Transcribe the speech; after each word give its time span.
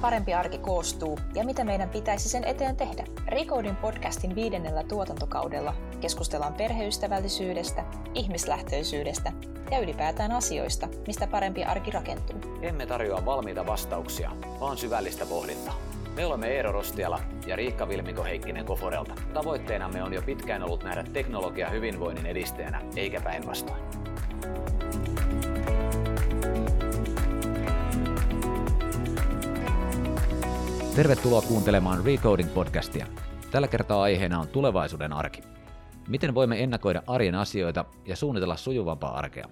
Parempi 0.00 0.34
arki 0.34 0.58
koostuu 0.58 1.18
ja 1.34 1.44
mitä 1.44 1.64
meidän 1.64 1.88
pitäisi 1.88 2.28
sen 2.28 2.44
eteen 2.44 2.76
tehdä? 2.76 3.04
Recodin 3.26 3.76
podcastin 3.76 4.34
viidennellä 4.34 4.82
tuotantokaudella 4.84 5.74
keskustellaan 6.00 6.54
perheystävällisyydestä, 6.54 7.84
ihmislähtöisyydestä 8.14 9.32
ja 9.70 9.78
ylipäätään 9.78 10.32
asioista, 10.32 10.88
mistä 11.06 11.26
parempi 11.26 11.64
arki 11.64 11.90
rakentuu. 11.90 12.36
Emme 12.62 12.86
tarjoa 12.86 13.24
valmiita 13.24 13.66
vastauksia, 13.66 14.30
vaan 14.60 14.76
syvällistä 14.76 15.26
pohdintaa. 15.26 15.74
Me 16.16 16.26
olemme 16.26 16.48
Eero 16.48 16.72
Rostiala 16.72 17.20
ja 17.46 17.56
Riikka 17.56 17.88
Vilmiko 17.88 18.24
Heikkinen 18.24 18.64
Koforelta. 18.64 19.14
Tavoitteenamme 19.34 20.02
on 20.02 20.14
jo 20.14 20.22
pitkään 20.22 20.62
ollut 20.62 20.84
nähdä 20.84 21.04
teknologia 21.12 21.70
hyvinvoinnin 21.70 22.26
edistäjänä, 22.26 22.82
eikä 22.96 23.20
päinvastoin. 23.20 23.82
Tervetuloa 30.98 31.42
kuuntelemaan 31.42 32.04
Recoding 32.04 32.54
podcastia. 32.54 33.06
Tällä 33.50 33.68
kertaa 33.68 34.02
aiheena 34.02 34.40
on 34.40 34.48
tulevaisuuden 34.48 35.12
arki. 35.12 35.42
Miten 36.08 36.34
voimme 36.34 36.62
ennakoida 36.62 37.02
arjen 37.06 37.34
asioita 37.34 37.84
ja 38.06 38.16
suunnitella 38.16 38.56
sujuvampaa 38.56 39.18
arkea? 39.18 39.48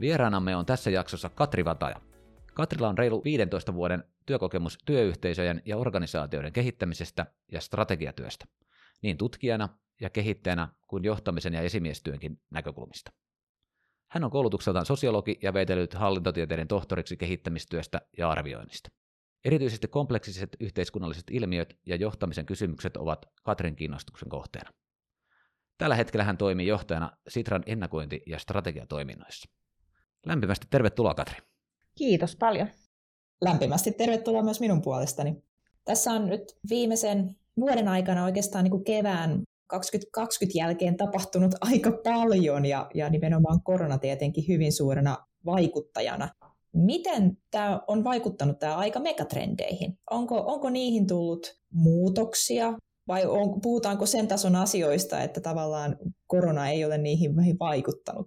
Vieraanamme 0.00 0.56
on 0.56 0.66
tässä 0.66 0.90
jaksossa 0.90 1.28
Katri 1.28 1.64
Vataja. 1.64 2.00
Katrilla 2.54 2.88
on 2.88 2.98
reilu 2.98 3.24
15 3.24 3.74
vuoden 3.74 4.04
työkokemus 4.26 4.78
työyhteisöjen 4.84 5.62
ja 5.64 5.76
organisaatioiden 5.76 6.52
kehittämisestä 6.52 7.26
ja 7.52 7.60
strategiatyöstä, 7.60 8.44
niin 9.02 9.16
tutkijana 9.16 9.68
ja 10.00 10.10
kehittäjänä 10.10 10.68
kuin 10.86 11.04
johtamisen 11.04 11.54
ja 11.54 11.60
esimiestyönkin 11.60 12.40
näkökulmista. 12.50 13.12
Hän 14.10 14.24
on 14.24 14.30
koulutukseltaan 14.30 14.86
sosiologi 14.86 15.38
ja 15.42 15.54
veitellyt 15.54 15.94
hallintotieteiden 15.94 16.68
tohtoriksi 16.68 17.16
kehittämistyöstä 17.16 18.00
ja 18.18 18.30
arvioinnista. 18.30 18.90
Erityisesti 19.44 19.88
kompleksiset 19.88 20.56
yhteiskunnalliset 20.60 21.24
ilmiöt 21.30 21.78
ja 21.86 21.96
johtamisen 21.96 22.46
kysymykset 22.46 22.96
ovat 22.96 23.26
Katrin 23.44 23.76
kiinnostuksen 23.76 24.28
kohteena. 24.28 24.70
Tällä 25.78 25.94
hetkellä 25.94 26.24
hän 26.24 26.38
toimii 26.38 26.66
johtajana 26.66 27.16
Sitran 27.28 27.62
ennakointi- 27.66 28.22
ja 28.26 28.38
strategiatoiminnoissa. 28.38 29.48
Lämpimästi 30.26 30.66
tervetuloa 30.70 31.14
Katri. 31.14 31.36
Kiitos 31.94 32.36
paljon. 32.36 32.68
Lämpimästi 33.40 33.92
tervetuloa 33.92 34.42
myös 34.42 34.60
minun 34.60 34.82
puolestani. 34.82 35.42
Tässä 35.84 36.10
on 36.10 36.26
nyt 36.26 36.42
viimeisen 36.70 37.36
vuoden 37.60 37.88
aikana 37.88 38.24
oikeastaan 38.24 38.64
niin 38.64 38.70
kuin 38.70 38.84
kevään 38.84 39.42
2020 39.66 40.58
jälkeen 40.58 40.96
tapahtunut 40.96 41.54
aika 41.60 41.92
paljon 42.04 42.66
ja, 42.66 42.90
ja 42.94 43.10
nimenomaan 43.10 43.62
korona 43.62 43.98
tietenkin 43.98 44.44
hyvin 44.48 44.72
suurena 44.72 45.18
vaikuttajana. 45.44 46.28
Miten 46.74 47.36
tämä 47.50 47.80
on 47.86 48.04
vaikuttanut 48.04 48.58
tämä 48.58 48.76
aika 48.76 49.00
megatrendeihin? 49.00 49.98
Onko, 50.10 50.44
onko 50.46 50.70
niihin 50.70 51.06
tullut 51.06 51.46
muutoksia 51.72 52.72
vai 53.08 53.26
on, 53.26 53.60
puhutaanko 53.60 54.06
sen 54.06 54.28
tason 54.28 54.56
asioista, 54.56 55.22
että 55.22 55.40
tavallaan 55.40 55.96
korona 56.26 56.68
ei 56.68 56.84
ole 56.84 56.98
niihin 56.98 57.34
vaikuttanut? 57.60 58.26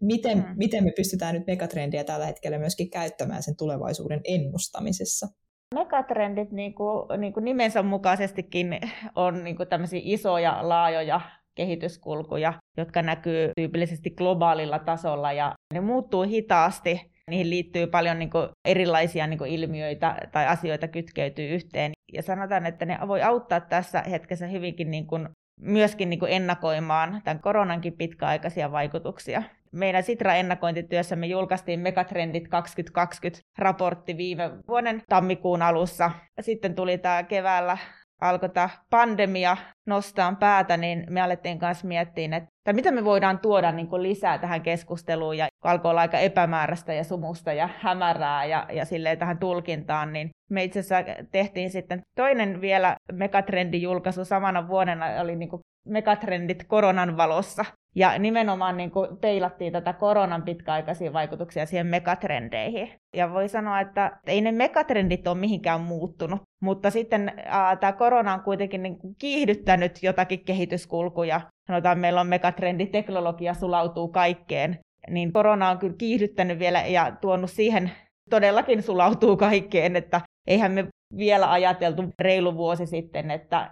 Miten, 0.00 0.42
hmm. 0.42 0.54
miten 0.56 0.84
me 0.84 0.92
pystytään 0.96 1.34
nyt 1.34 1.46
megatrendiä 1.46 2.04
tällä 2.04 2.26
hetkellä 2.26 2.58
myöskin 2.58 2.90
käyttämään 2.90 3.42
sen 3.42 3.56
tulevaisuuden 3.56 4.20
ennustamisessa? 4.24 5.26
Megatrendit 5.74 6.52
niin 6.52 6.74
kuin, 6.74 7.20
niin 7.20 7.32
kuin 7.32 7.44
nimensä 7.44 7.82
mukaisestikin 7.82 8.80
on 9.16 9.44
niin 9.44 9.56
kuin 9.56 9.68
tämmöisiä 9.68 10.00
isoja, 10.02 10.68
laajoja 10.68 11.20
kehityskulkuja, 11.54 12.52
jotka 12.76 13.02
näkyy 13.02 13.50
tyypillisesti 13.56 14.10
globaalilla 14.10 14.78
tasolla 14.78 15.32
ja 15.32 15.54
ne 15.74 15.80
muuttuu 15.80 16.22
hitaasti. 16.22 17.00
Niihin 17.30 17.50
liittyy 17.50 17.86
paljon 17.86 18.18
niin 18.18 18.30
kuin 18.30 18.48
erilaisia 18.64 19.26
niin 19.26 19.38
kuin 19.38 19.50
ilmiöitä 19.50 20.16
tai 20.32 20.46
asioita 20.46 20.88
kytkeytyy 20.88 21.48
yhteen. 21.54 21.92
Ja 22.12 22.22
sanotaan, 22.22 22.66
että 22.66 22.86
ne 22.86 22.98
voi 23.08 23.22
auttaa 23.22 23.60
tässä 23.60 24.02
hetkessä 24.10 24.46
hyvinkin 24.46 24.90
niin 24.90 25.06
kuin 25.06 25.28
myöskin 25.60 26.10
niin 26.10 26.20
kuin 26.20 26.32
ennakoimaan 26.32 27.20
tämän 27.24 27.40
koronankin 27.40 27.96
pitkäaikaisia 27.96 28.72
vaikutuksia. 28.72 29.42
Meidän 29.72 30.02
Sitra-ennakointityössä 30.02 31.16
me 31.16 31.26
julkaistiin 31.26 31.80
Megatrendit 31.80 32.44
2020-raportti 32.44 34.16
viime 34.16 34.50
vuoden 34.68 35.02
tammikuun 35.08 35.62
alussa. 35.62 36.10
Sitten 36.40 36.74
tuli 36.74 36.98
tämä 36.98 37.22
keväällä 37.22 37.78
alkoi 38.20 38.48
tämä 38.48 38.68
pandemia 38.90 39.56
nostaa 39.86 40.34
päätä, 40.40 40.76
niin 40.76 41.06
me 41.10 41.20
alettiin 41.20 41.58
kanssa 41.58 41.86
miettiä, 41.86 42.36
että, 42.36 42.72
mitä 42.72 42.90
me 42.90 43.04
voidaan 43.04 43.38
tuoda 43.38 43.72
niin 43.72 43.88
kuin 43.88 44.02
lisää 44.02 44.38
tähän 44.38 44.62
keskusteluun. 44.62 45.38
Ja 45.38 45.46
alkoi 45.64 45.90
olla 45.90 46.00
aika 46.00 46.18
epämääräistä 46.18 46.92
ja 46.92 47.04
sumusta 47.04 47.52
ja 47.52 47.68
hämärää 47.78 48.44
ja, 48.44 48.66
ja 48.72 48.84
silleen 48.84 49.18
tähän 49.18 49.38
tulkintaan, 49.38 50.12
niin 50.12 50.30
me 50.50 50.64
itse 50.64 50.80
asiassa 50.80 51.12
tehtiin 51.32 51.70
sitten 51.70 52.00
toinen 52.16 52.60
vielä 52.60 52.96
megatrendijulkaisu 53.12 54.24
samana 54.24 54.68
vuonna, 54.68 55.06
oli 55.20 55.36
niin 55.36 55.48
kuin 55.48 55.60
megatrendit 55.88 56.64
koronan 56.64 57.16
valossa. 57.16 57.64
Ja 57.94 58.18
nimenomaan 58.18 58.76
niin 58.76 58.90
kuin 58.90 59.16
peilattiin 59.16 59.72
tätä 59.72 59.92
koronan 59.92 60.42
pitkäaikaisia 60.42 61.12
vaikutuksia 61.12 61.66
siihen 61.66 61.86
megatrendeihin. 61.86 62.92
Ja 63.16 63.32
voi 63.32 63.48
sanoa, 63.48 63.80
että 63.80 64.20
ei 64.26 64.40
ne 64.40 64.52
megatrendit 64.52 65.26
ole 65.26 65.38
mihinkään 65.38 65.80
muuttunut, 65.80 66.40
mutta 66.62 66.90
sitten 66.90 67.32
ää, 67.44 67.76
tämä 67.76 67.92
korona 67.92 68.34
on 68.34 68.42
kuitenkin 68.42 68.82
niin 68.82 68.98
kuin 68.98 69.14
kiihdyttänyt 69.18 70.02
jotakin 70.02 70.44
kehityskulkuja. 70.44 71.40
Sanotaan, 71.66 71.98
meillä 71.98 72.20
on 72.20 72.26
megatrendi, 72.26 72.86
teknologia 72.86 73.54
sulautuu 73.54 74.08
kaikkeen. 74.08 74.78
Niin 75.10 75.32
korona 75.32 75.70
on 75.70 75.78
kyllä 75.78 75.94
kiihdyttänyt 75.98 76.58
vielä 76.58 76.86
ja 76.86 77.16
tuonut 77.20 77.50
siihen, 77.50 77.90
todellakin 78.30 78.82
sulautuu 78.82 79.36
kaikkeen, 79.36 79.96
että 79.96 80.20
eihän 80.46 80.72
me 80.72 80.86
vielä 81.16 81.52
ajateltu 81.52 82.04
reilu 82.18 82.54
vuosi 82.54 82.86
sitten, 82.86 83.30
että 83.30 83.70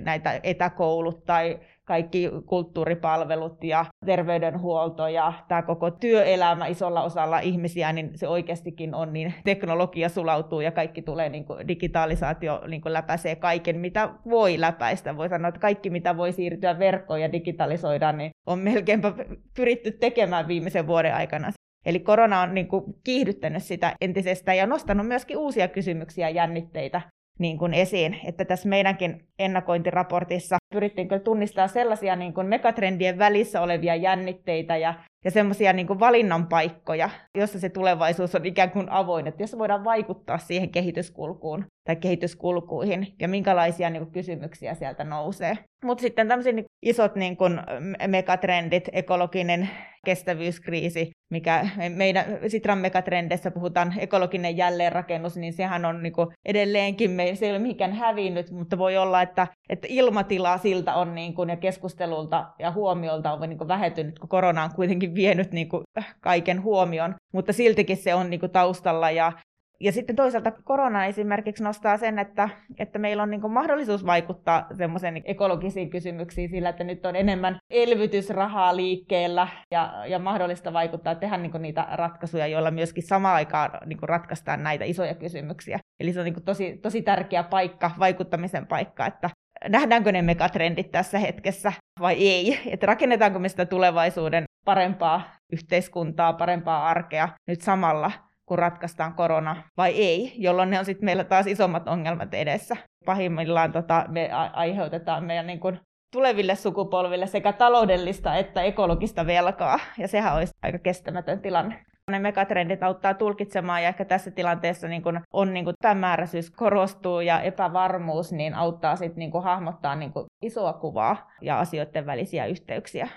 näitä 0.00 0.40
etäkoulut 0.42 1.24
tai 1.24 1.60
kaikki 1.84 2.30
kulttuuripalvelut 2.46 3.64
ja 3.64 3.84
terveydenhuolto 4.06 5.08
ja 5.08 5.32
tämä 5.48 5.62
koko 5.62 5.90
työelämä 5.90 6.66
isolla 6.66 7.02
osalla 7.02 7.38
ihmisiä, 7.38 7.92
niin 7.92 8.10
se 8.14 8.28
oikeastikin 8.28 8.94
on, 8.94 9.12
niin 9.12 9.34
teknologia 9.44 10.08
sulautuu 10.08 10.60
ja 10.60 10.72
kaikki 10.72 11.02
tulee, 11.02 11.28
niin 11.28 11.44
kuin 11.44 11.68
digitalisaatio 11.68 12.62
niin 12.68 12.82
kuin 12.82 12.92
läpäisee 12.92 13.36
kaiken, 13.36 13.78
mitä 13.78 14.08
voi 14.30 14.60
läpäistä. 14.60 15.16
Voi 15.16 15.28
sanoa, 15.28 15.48
että 15.48 15.60
kaikki, 15.60 15.90
mitä 15.90 16.16
voi 16.16 16.32
siirtyä 16.32 16.78
verkkoon 16.78 17.20
ja 17.20 17.32
digitalisoida, 17.32 18.12
niin 18.12 18.30
on 18.46 18.58
melkeinpä 18.58 19.12
pyritty 19.56 19.92
tekemään 19.92 20.48
viimeisen 20.48 20.86
vuoden 20.86 21.14
aikana. 21.14 21.52
Eli 21.86 22.00
korona 22.00 22.40
on 22.40 22.54
niin 22.54 22.68
kuin 22.68 22.84
kiihdyttänyt 23.04 23.62
sitä 23.62 23.94
entisestään 24.00 24.58
ja 24.58 24.66
nostanut 24.66 25.06
myöskin 25.06 25.38
uusia 25.38 25.68
kysymyksiä 25.68 26.28
ja 26.28 26.34
jännitteitä 26.34 27.00
niin 27.38 27.58
kuin 27.58 27.74
esiin, 27.74 28.20
että 28.24 28.44
tässä 28.44 28.68
meidänkin 28.68 29.26
ennakointiraportissa 29.38 30.56
pyrittiin 30.74 31.08
kyllä 31.08 31.22
tunnistaa 31.22 31.68
sellaisia 31.68 32.16
niin 32.16 32.34
kuin 32.34 32.46
megatrendien 32.46 33.18
välissä 33.18 33.60
olevia 33.60 33.94
jännitteitä 33.96 34.76
ja, 34.76 34.94
ja 35.24 35.30
semmoisia 35.30 35.72
niin 35.72 35.86
kuin 35.86 36.00
valinnan 36.00 36.46
paikkoja, 36.46 37.10
jossa 37.38 37.60
se 37.60 37.68
tulevaisuus 37.68 38.34
on 38.34 38.46
ikään 38.46 38.70
kuin 38.70 38.90
avoin, 38.90 39.26
että 39.26 39.42
jossa 39.42 39.58
voidaan 39.58 39.84
vaikuttaa 39.84 40.38
siihen 40.38 40.70
kehityskulkuun 40.70 41.64
tai 41.86 41.96
kehityskulkuihin 41.96 43.14
ja 43.20 43.28
minkälaisia 43.28 43.90
niin 43.90 44.02
kuin, 44.02 44.12
kysymyksiä 44.12 44.74
sieltä 44.74 45.04
nousee. 45.04 45.58
Mutta 45.84 46.02
sitten 46.02 46.28
tämmöiset 46.28 46.54
niin 46.54 46.64
isot 46.84 47.14
niin 47.14 47.36
kuin, 47.36 47.60
megatrendit, 48.06 48.88
ekologinen 48.92 49.70
kestävyyskriisi, 50.04 51.10
mikä 51.30 51.68
meidän 51.88 52.24
Sitran 52.48 52.78
megatrendeissä 52.78 53.50
puhutaan 53.50 53.94
ekologinen 53.98 54.56
jälleenrakennus, 54.56 55.36
niin 55.36 55.52
sehän 55.52 55.84
on 55.84 56.02
niin 56.02 56.12
kuin, 56.12 56.28
edelleenkin, 56.44 57.10
me, 57.10 57.34
se 57.34 57.46
ei 57.46 57.50
ole 57.50 57.58
mihinkään 57.58 57.92
hävinnyt, 57.92 58.50
mutta 58.50 58.78
voi 58.78 58.96
olla, 58.96 59.22
että, 59.22 59.46
että 59.68 59.86
ilmatila 59.90 60.58
siltä 60.58 60.94
on 60.94 61.14
niin 61.14 61.34
kuin, 61.34 61.48
ja 61.48 61.56
keskustelulta 61.56 62.46
ja 62.58 62.72
huomiolta 62.72 63.32
on 63.32 63.40
niin 63.48 63.58
kuin, 63.58 63.68
vähentynyt, 63.68 64.18
kun 64.18 64.28
korona 64.28 64.64
on 64.64 64.74
kuitenkin 64.74 65.14
vienyt 65.14 65.52
niin 65.52 65.68
kuin, 65.68 65.82
kaiken 66.20 66.62
huomion, 66.62 67.14
mutta 67.32 67.52
siltikin 67.52 67.96
se 67.96 68.14
on 68.14 68.30
niin 68.30 68.40
kuin, 68.40 68.52
taustalla 68.52 69.10
ja 69.10 69.32
ja 69.80 69.92
sitten 69.92 70.16
toisaalta 70.16 70.52
korona 70.64 71.04
esimerkiksi 71.04 71.64
nostaa 71.64 71.96
sen, 71.96 72.18
että, 72.18 72.48
että 72.78 72.98
meillä 72.98 73.22
on 73.22 73.30
niin 73.30 73.52
mahdollisuus 73.52 74.06
vaikuttaa 74.06 74.66
semmoisiin 74.72 75.22
ekologisiin 75.24 75.90
kysymyksiin 75.90 76.48
sillä, 76.48 76.68
että 76.68 76.84
nyt 76.84 77.06
on 77.06 77.16
enemmän 77.16 77.56
elvytysrahaa 77.70 78.76
liikkeellä 78.76 79.48
ja, 79.70 80.04
ja 80.06 80.18
mahdollista 80.18 80.72
vaikuttaa 80.72 81.14
tehdä 81.14 81.36
niin 81.36 81.62
niitä 81.62 81.86
ratkaisuja, 81.92 82.46
joilla 82.46 82.70
myöskin 82.70 83.02
samaan 83.02 83.34
aikaan 83.34 83.70
niin 83.86 83.98
ratkaistaan 84.02 84.62
näitä 84.62 84.84
isoja 84.84 85.14
kysymyksiä. 85.14 85.78
Eli 86.00 86.12
se 86.12 86.20
on 86.20 86.24
niin 86.24 86.44
tosi, 86.44 86.78
tosi 86.82 87.02
tärkeä 87.02 87.42
paikka, 87.42 87.90
vaikuttamisen 87.98 88.66
paikka, 88.66 89.06
että 89.06 89.30
nähdäänkö 89.68 90.12
ne 90.12 90.22
megatrendit 90.22 90.90
tässä 90.90 91.18
hetkessä 91.18 91.72
vai 92.00 92.14
ei, 92.14 92.60
että 92.66 92.86
rakennetaanko 92.86 93.38
me 93.38 93.48
sitä 93.48 93.66
tulevaisuuden 93.66 94.44
parempaa 94.64 95.22
yhteiskuntaa, 95.52 96.32
parempaa 96.32 96.88
arkea 96.88 97.28
nyt 97.48 97.60
samalla 97.60 98.12
kun 98.46 98.58
ratkaistaan 98.58 99.14
korona 99.14 99.62
vai 99.76 99.92
ei, 99.92 100.32
jolloin 100.36 100.70
ne 100.70 100.78
on 100.78 100.84
sitten 100.84 101.04
meillä 101.04 101.24
taas 101.24 101.46
isommat 101.46 101.88
ongelmat 101.88 102.34
edessä. 102.34 102.76
Pahimmillaan 103.06 103.72
tota, 103.72 104.04
me 104.08 104.30
aiheutetaan 104.52 105.24
meidän 105.24 105.46
niin 105.46 105.60
kun, 105.60 105.78
tuleville 106.12 106.54
sukupolville 106.54 107.26
sekä 107.26 107.52
taloudellista 107.52 108.36
että 108.36 108.62
ekologista 108.62 109.26
velkaa, 109.26 109.78
ja 109.98 110.08
sehän 110.08 110.34
olisi 110.34 110.54
aika 110.62 110.78
kestämätön 110.78 111.40
tilanne. 111.40 111.84
ne 112.10 112.18
megatrendit 112.18 112.82
auttaa 112.82 113.14
tulkitsemaan 113.14 113.82
ja 113.82 113.88
ehkä 113.88 114.04
tässä 114.04 114.30
tilanteessa 114.30 114.88
niin 114.88 115.02
kun 115.02 115.20
on 115.32 115.54
niin 115.54 115.64
kun 115.64 115.74
epämääräisyys 115.80 116.50
korostuu 116.50 117.20
ja 117.20 117.40
epävarmuus, 117.40 118.32
niin 118.32 118.54
auttaa 118.54 118.96
sitten 118.96 119.18
niin 119.18 119.42
hahmottaa 119.42 119.94
niin 119.94 120.12
isoa 120.42 120.72
kuvaa 120.72 121.30
ja 121.42 121.58
asioiden 121.58 122.06
välisiä 122.06 122.46
yhteyksiä. 122.46 123.08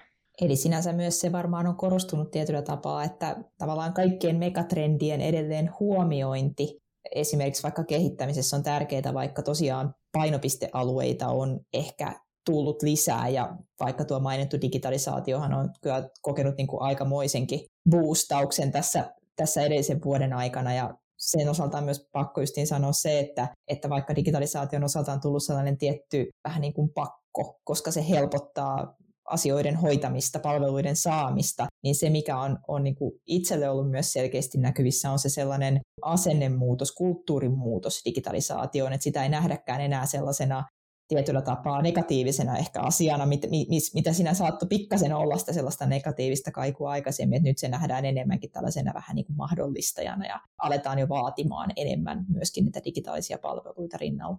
Eli 0.42 0.56
sinänsä 0.56 0.94
myös 0.94 1.20
se 1.20 1.32
varmaan 1.32 1.68
on 1.68 1.76
korostunut 1.76 2.32
tietyllä 2.32 2.62
tapaa, 2.62 3.04
että 3.04 3.36
tavallaan 3.58 3.94
kaikkien 3.94 4.38
megatrendien 4.38 5.22
edelleen 5.22 5.72
huomiointi 5.80 6.78
esimerkiksi 7.16 7.64
vaikka 7.64 7.84
kehittämisessä 7.84 8.58
on 8.58 8.64
tärkeää, 8.64 9.14
vaikka 9.14 9.44
tosiaan 9.44 9.96
painopistealueita 10.12 11.28
on 11.28 11.60
ehkä 11.74 12.14
tullut 12.46 12.82
lisää 12.82 13.30
ja 13.30 13.58
vaikka 13.80 14.06
tuo 14.06 14.20
mainittu 14.20 14.62
digitalisaatiohan 14.62 15.54
on 15.54 15.70
kyllä 15.82 16.10
kokenut 16.22 16.58
niin 16.58 16.68
kuin 16.68 16.82
aikamoisenkin 16.82 17.60
boostauksen 17.90 18.72
tässä, 18.72 19.14
tässä 19.36 19.62
edellisen 19.62 20.02
vuoden 20.06 20.34
aikana. 20.34 20.74
Ja 20.74 20.94
sen 21.18 21.50
osalta 21.50 21.78
on 21.78 21.84
myös 21.84 22.08
pakko 22.12 22.42
justiin 22.42 22.68
sanoa 22.68 22.92
se, 22.92 23.20
että, 23.20 23.48
että 23.68 23.90
vaikka 23.90 24.16
digitalisaation 24.16 24.84
osalta 24.84 25.12
on 25.12 25.22
tullut 25.22 25.44
sellainen 25.44 25.78
tietty 25.78 26.30
vähän 26.44 26.62
niin 26.62 26.74
kuin 26.74 26.90
pakko, 26.94 27.60
koska 27.64 27.92
se 27.92 28.10
helpottaa 28.10 28.96
asioiden 29.28 29.76
hoitamista, 29.76 30.40
palveluiden 30.40 30.96
saamista, 30.96 31.66
niin 31.84 31.96
se, 31.96 32.10
mikä 32.10 32.40
on, 32.40 32.60
on 32.68 32.84
niin 32.84 32.96
kuin 32.96 33.12
itselle 33.28 33.70
ollut 33.70 33.92
myös 33.92 34.14
selkeästi 34.14 34.58
näkyvissä, 34.58 35.12
on 35.12 35.20
se 35.20 35.30
sellainen 35.30 35.80
asennemuutos, 36.02 36.92
kulttuurin 36.92 37.58
muutos 37.58 38.02
digitalisaatioon, 38.06 38.94
että 38.94 39.04
sitä 39.04 39.24
ei 39.24 39.30
nähdäkään 39.30 39.82
enää 39.82 40.06
sellaisena 40.06 40.64
tietyllä 41.08 41.42
tapaa 41.42 41.82
negatiivisena 41.82 42.58
ehkä 42.58 42.82
asiana, 42.82 43.26
mit, 43.26 43.42
mit, 43.50 43.68
mitä 43.94 44.14
sinä 44.14 44.34
saattoi 44.34 44.68
pikkasen 44.68 45.14
olla 45.14 45.38
sitä 45.38 45.54
sellaista 45.54 45.86
negatiivista 45.86 46.52
kaikua 46.52 46.92
aikaisemmin, 46.92 47.38
että 47.38 47.50
nyt 47.50 47.58
se 47.58 47.68
nähdään 47.68 48.06
enemmänkin 48.06 48.52
tällaisena 48.52 48.94
vähän 48.94 49.16
niin 49.16 49.26
kuin 49.26 49.38
mahdollistajana 49.38 50.26
ja 50.26 50.40
aletaan 50.58 51.00
jo 51.00 51.10
vaatimaan 51.10 51.72
enemmän 51.76 52.26
myöskin 52.30 52.66
niitä 52.66 52.80
digitaalisia 52.86 53.38
palveluita 53.38 53.98
rinnalla. 53.98 54.38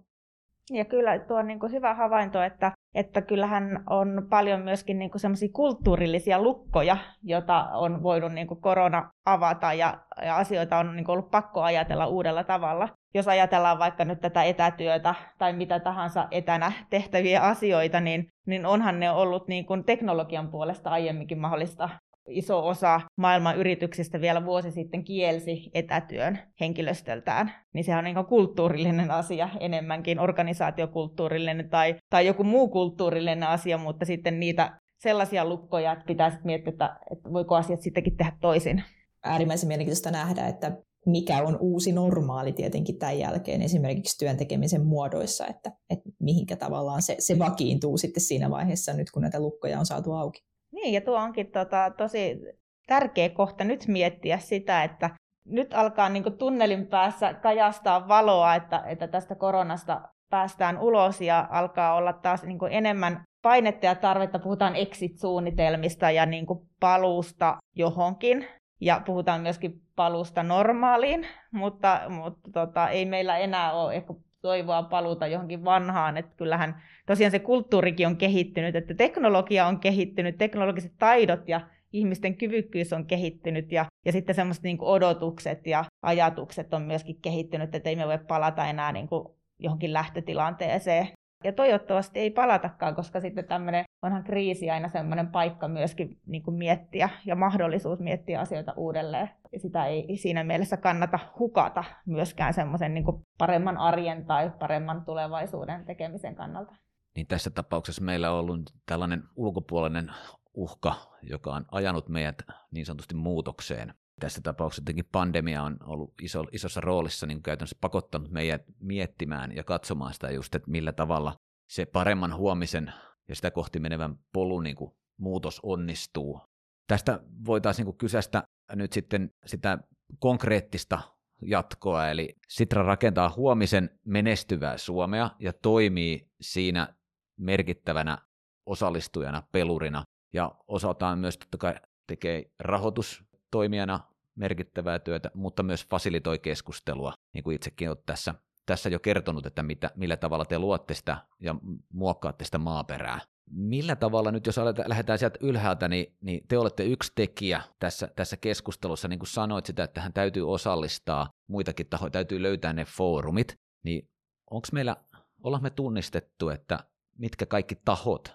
Ja 0.71 0.85
kyllä 0.85 1.19
tuo 1.19 1.37
on 1.37 1.47
niin 1.47 1.59
kuin 1.59 1.71
hyvä 1.71 1.93
havainto, 1.93 2.43
että, 2.43 2.71
että 2.95 3.21
kyllähän 3.21 3.83
on 3.89 4.27
paljon 4.29 4.61
myöskin 4.61 4.99
niin 4.99 5.11
kuin 5.11 5.51
kulttuurillisia 5.53 6.41
lukkoja, 6.41 6.97
joita 7.23 7.63
on 7.63 8.03
voinut 8.03 8.31
niin 8.31 8.47
kuin 8.47 8.61
korona 8.61 9.11
avata 9.25 9.73
ja, 9.73 9.99
ja 10.25 10.37
asioita 10.37 10.77
on 10.77 10.95
niin 10.95 11.05
kuin 11.05 11.13
ollut 11.13 11.31
pakko 11.31 11.61
ajatella 11.61 12.07
uudella 12.07 12.43
tavalla. 12.43 12.89
Jos 13.13 13.27
ajatellaan 13.27 13.79
vaikka 13.79 14.05
nyt 14.05 14.21
tätä 14.21 14.43
etätyötä 14.43 15.15
tai 15.37 15.53
mitä 15.53 15.79
tahansa 15.79 16.27
etänä 16.31 16.71
tehtäviä 16.89 17.41
asioita, 17.41 17.99
niin, 17.99 18.27
niin 18.45 18.65
onhan 18.65 18.99
ne 18.99 19.11
ollut 19.11 19.47
niin 19.47 19.65
kuin 19.65 19.83
teknologian 19.83 20.47
puolesta 20.47 20.89
aiemminkin 20.89 21.39
mahdollista 21.39 21.89
iso 22.29 22.67
osa 22.67 23.01
maailman 23.17 23.57
yrityksistä 23.57 24.21
vielä 24.21 24.45
vuosi 24.45 24.71
sitten 24.71 25.03
kielsi 25.03 25.71
etätyön 25.73 26.39
henkilöstöltään, 26.59 27.51
niin 27.73 27.83
se 27.83 27.95
on 27.95 28.03
niin 28.03 28.25
kulttuurillinen 28.29 29.11
asia 29.11 29.49
enemmänkin, 29.59 30.19
organisaatiokulttuurillinen 30.19 31.69
tai, 31.69 31.95
tai 32.09 32.27
joku 32.27 32.43
muu 32.43 32.67
kulttuurillinen 32.67 33.43
asia, 33.43 33.77
mutta 33.77 34.05
sitten 34.05 34.39
niitä 34.39 34.79
sellaisia 34.99 35.45
lukkoja, 35.45 35.91
että 35.91 36.05
pitää 36.05 36.29
sitten 36.29 36.45
miettiä, 36.45 36.71
että, 36.71 36.99
että 37.11 37.33
voiko 37.33 37.55
asiat 37.55 37.81
sittenkin 37.81 38.17
tehdä 38.17 38.31
toisin. 38.41 38.83
Äärimmäisen 39.23 39.67
mielenkiintoista 39.67 40.11
nähdä, 40.11 40.47
että 40.47 40.77
mikä 41.05 41.43
on 41.43 41.57
uusi 41.59 41.91
normaali 41.91 42.53
tietenkin 42.53 42.99
tämän 42.99 43.19
jälkeen 43.19 43.61
esimerkiksi 43.61 44.17
työn 44.17 44.37
tekemisen 44.37 44.85
muodoissa, 44.85 45.47
että, 45.47 45.71
että 45.89 46.09
mihinkä 46.19 46.55
tavallaan 46.55 47.01
se, 47.01 47.15
se 47.19 47.39
vakiintuu 47.39 47.97
sitten 47.97 48.23
siinä 48.23 48.49
vaiheessa 48.49 48.93
nyt, 48.93 49.11
kun 49.11 49.21
näitä 49.21 49.39
lukkoja 49.39 49.79
on 49.79 49.85
saatu 49.85 50.13
auki. 50.13 50.48
Niin, 50.83 50.93
ja 50.93 51.01
tuo 51.01 51.17
onkin 51.17 51.51
tota, 51.51 51.91
tosi 51.97 52.39
tärkeä 52.87 53.29
kohta 53.29 53.63
nyt 53.63 53.87
miettiä 53.87 54.37
sitä, 54.37 54.83
että 54.83 55.09
nyt 55.45 55.73
alkaa 55.73 56.09
niin 56.09 56.37
tunnelin 56.37 56.87
päässä 56.87 57.33
kajastaa 57.33 58.07
valoa, 58.07 58.55
että, 58.55 58.83
että 58.85 59.07
tästä 59.07 59.35
koronasta 59.35 60.01
päästään 60.29 60.77
ulos 60.77 61.21
ja 61.21 61.47
alkaa 61.51 61.95
olla 61.95 62.13
taas 62.13 62.43
niin 62.43 62.59
enemmän 62.69 63.23
painetta 63.41 63.85
ja 63.85 63.95
tarvetta. 63.95 64.39
Puhutaan 64.39 64.75
exit-suunnitelmista 64.75 66.11
ja 66.11 66.25
niin 66.25 66.45
paluusta 66.79 67.57
johonkin. 67.75 68.47
Ja 68.81 69.01
puhutaan 69.05 69.41
myöskin 69.41 69.81
paluusta 69.95 70.43
normaaliin, 70.43 71.27
mutta, 71.51 72.01
mutta 72.09 72.49
tota, 72.53 72.89
ei 72.89 73.05
meillä 73.05 73.37
enää 73.37 73.73
ole 73.73 73.95
ehkä 73.95 74.13
toivoa 74.41 74.83
paluuta 74.83 75.27
johonkin 75.27 75.65
vanhaan. 75.65 76.17
Että 76.17 76.35
kyllähän 76.37 76.81
tosiaan 77.05 77.31
se 77.31 77.39
kulttuurikin 77.39 78.07
on 78.07 78.17
kehittynyt, 78.17 78.75
että 78.75 78.93
teknologia 78.93 79.67
on 79.67 79.79
kehittynyt, 79.79 80.37
teknologiset 80.37 80.93
taidot 80.99 81.49
ja 81.49 81.61
ihmisten 81.93 82.37
kyvykkyys 82.37 82.93
on 82.93 83.05
kehittynyt 83.05 83.71
ja, 83.71 83.85
ja 84.05 84.11
sitten 84.11 84.35
semmoiset 84.35 84.63
niin 84.63 84.77
odotukset 84.81 85.67
ja 85.67 85.85
ajatukset 86.01 86.73
on 86.73 86.81
myöskin 86.81 87.21
kehittynyt, 87.21 87.75
että 87.75 87.89
ei 87.89 87.95
me 87.95 88.07
voi 88.07 88.19
palata 88.27 88.65
enää 88.65 88.91
niin 88.91 89.07
kuin 89.07 89.27
johonkin 89.59 89.93
lähtötilanteeseen. 89.93 91.07
Ja 91.43 91.53
toivottavasti 91.53 92.19
ei 92.19 92.31
palatakaan, 92.31 92.95
koska 92.95 93.19
sitten 93.19 93.45
tämmöinen 93.45 93.83
onhan 94.01 94.23
kriisi 94.23 94.69
aina 94.69 94.89
semmoinen 94.89 95.27
paikka 95.27 95.67
myöskin 95.67 96.19
niin 96.25 96.43
kuin 96.43 96.57
miettiä 96.57 97.09
ja 97.25 97.35
mahdollisuus 97.35 97.99
miettiä 97.99 98.39
asioita 98.39 98.73
uudelleen. 98.77 99.29
Ja 99.51 99.59
sitä 99.59 99.85
ei 99.85 100.17
siinä 100.17 100.43
mielessä 100.43 100.77
kannata 100.77 101.19
hukata 101.39 101.83
myöskään 102.05 102.53
semmoisen 102.53 102.93
niin 102.93 103.25
paremman 103.37 103.77
arjen 103.77 104.25
tai 104.25 104.51
paremman 104.59 105.05
tulevaisuuden 105.05 105.85
tekemisen 105.85 106.35
kannalta. 106.35 106.75
Niin 107.15 107.27
tässä 107.27 107.49
tapauksessa 107.49 108.01
meillä 108.01 108.31
on 108.31 108.39
ollut 108.39 108.73
tällainen 108.85 109.23
ulkopuolinen 109.35 110.11
uhka, 110.53 110.95
joka 111.21 111.53
on 111.53 111.65
ajanut 111.71 112.09
meidät 112.09 112.41
niin 112.71 112.85
sanotusti 112.85 113.15
muutokseen. 113.15 113.93
Tässä 114.19 114.41
tapauksessa 114.41 114.81
tietenkin 114.81 115.09
pandemia 115.11 115.63
on 115.63 115.77
ollut 115.83 116.13
iso, 116.21 116.43
isossa 116.51 116.81
roolissa 116.81 117.27
niin 117.27 117.43
käytännössä 117.43 117.77
pakottanut 117.81 118.31
meidät 118.31 118.61
miettimään 118.79 119.55
ja 119.55 119.63
katsomaan 119.63 120.13
sitä 120.13 120.31
just, 120.31 120.55
että 120.55 120.71
millä 120.71 120.91
tavalla 120.91 121.35
se 121.69 121.85
paremman 121.85 122.35
huomisen 122.35 122.93
ja 123.29 123.35
sitä 123.35 123.51
kohti 123.51 123.79
menevän 123.79 124.15
polun 124.33 124.63
niin 124.63 124.75
kuin 124.75 124.91
muutos 125.19 125.59
onnistuu. 125.63 126.41
Tästä 126.87 127.19
voitaisiin 127.45 127.85
niin 127.85 127.97
kysästä 127.97 128.43
nyt 128.73 128.93
sitten 128.93 129.31
sitä 129.45 129.77
konkreettista 130.19 130.99
jatkoa, 131.41 132.09
eli 132.09 132.35
Sitra 132.49 132.83
rakentaa 132.83 133.33
huomisen 133.35 133.99
menestyvää 134.05 134.77
Suomea 134.77 135.29
ja 135.39 135.53
toimii 135.53 136.29
siinä 136.41 136.93
merkittävänä 137.39 138.17
osallistujana, 138.65 139.43
pelurina, 139.51 140.03
ja 140.33 140.51
osaltaan 140.67 141.19
myös 141.19 141.37
totta 141.37 141.57
kai 141.57 141.75
tekee 142.07 142.51
rahoitustoimijana 142.59 143.99
merkittävää 144.35 144.99
työtä, 144.99 145.31
mutta 145.33 145.63
myös 145.63 145.85
fasilitoi 145.85 146.39
keskustelua, 146.39 147.13
niin 147.33 147.43
kuin 147.43 147.55
itsekin 147.55 147.89
olet 147.89 148.05
tässä 148.05 148.35
tässä 148.69 148.89
jo 148.89 148.99
kertonut, 148.99 149.45
että 149.45 149.63
mitä, 149.63 149.91
millä 149.95 150.17
tavalla 150.17 150.45
te 150.45 150.59
luotte 150.59 150.93
sitä 150.93 151.17
ja 151.39 151.55
muokkaatte 151.93 152.45
sitä 152.45 152.57
maaperää. 152.57 153.19
Millä 153.51 153.95
tavalla 153.95 154.31
nyt, 154.31 154.45
jos 154.45 154.57
lähdetään 154.85 155.19
sieltä 155.19 155.39
ylhäältä, 155.41 155.87
niin, 155.87 156.15
niin 156.21 156.47
te 156.47 156.57
olette 156.57 156.83
yksi 156.83 157.11
tekijä 157.15 157.61
tässä, 157.79 158.07
tässä 158.15 158.37
keskustelussa, 158.37 159.07
niin 159.07 159.19
kuin 159.19 159.27
sanoit 159.27 159.65
sitä, 159.65 159.83
että 159.83 160.01
hän 160.01 160.13
täytyy 160.13 160.51
osallistaa, 160.51 161.29
muitakin 161.47 161.87
tahoja, 161.89 162.09
täytyy 162.09 162.41
löytää 162.41 162.73
ne 162.73 162.85
foorumit, 162.85 163.59
niin 163.83 164.09
onko 164.51 164.67
meillä, 164.73 164.95
ollaan 165.43 165.63
me 165.63 165.69
tunnistettu, 165.69 166.49
että 166.49 166.79
mitkä 167.17 167.45
kaikki 167.45 167.75
tahot, 167.75 168.33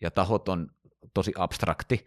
ja 0.00 0.10
tahot 0.10 0.48
on 0.48 0.70
tosi 1.14 1.32
abstrakti, 1.38 2.06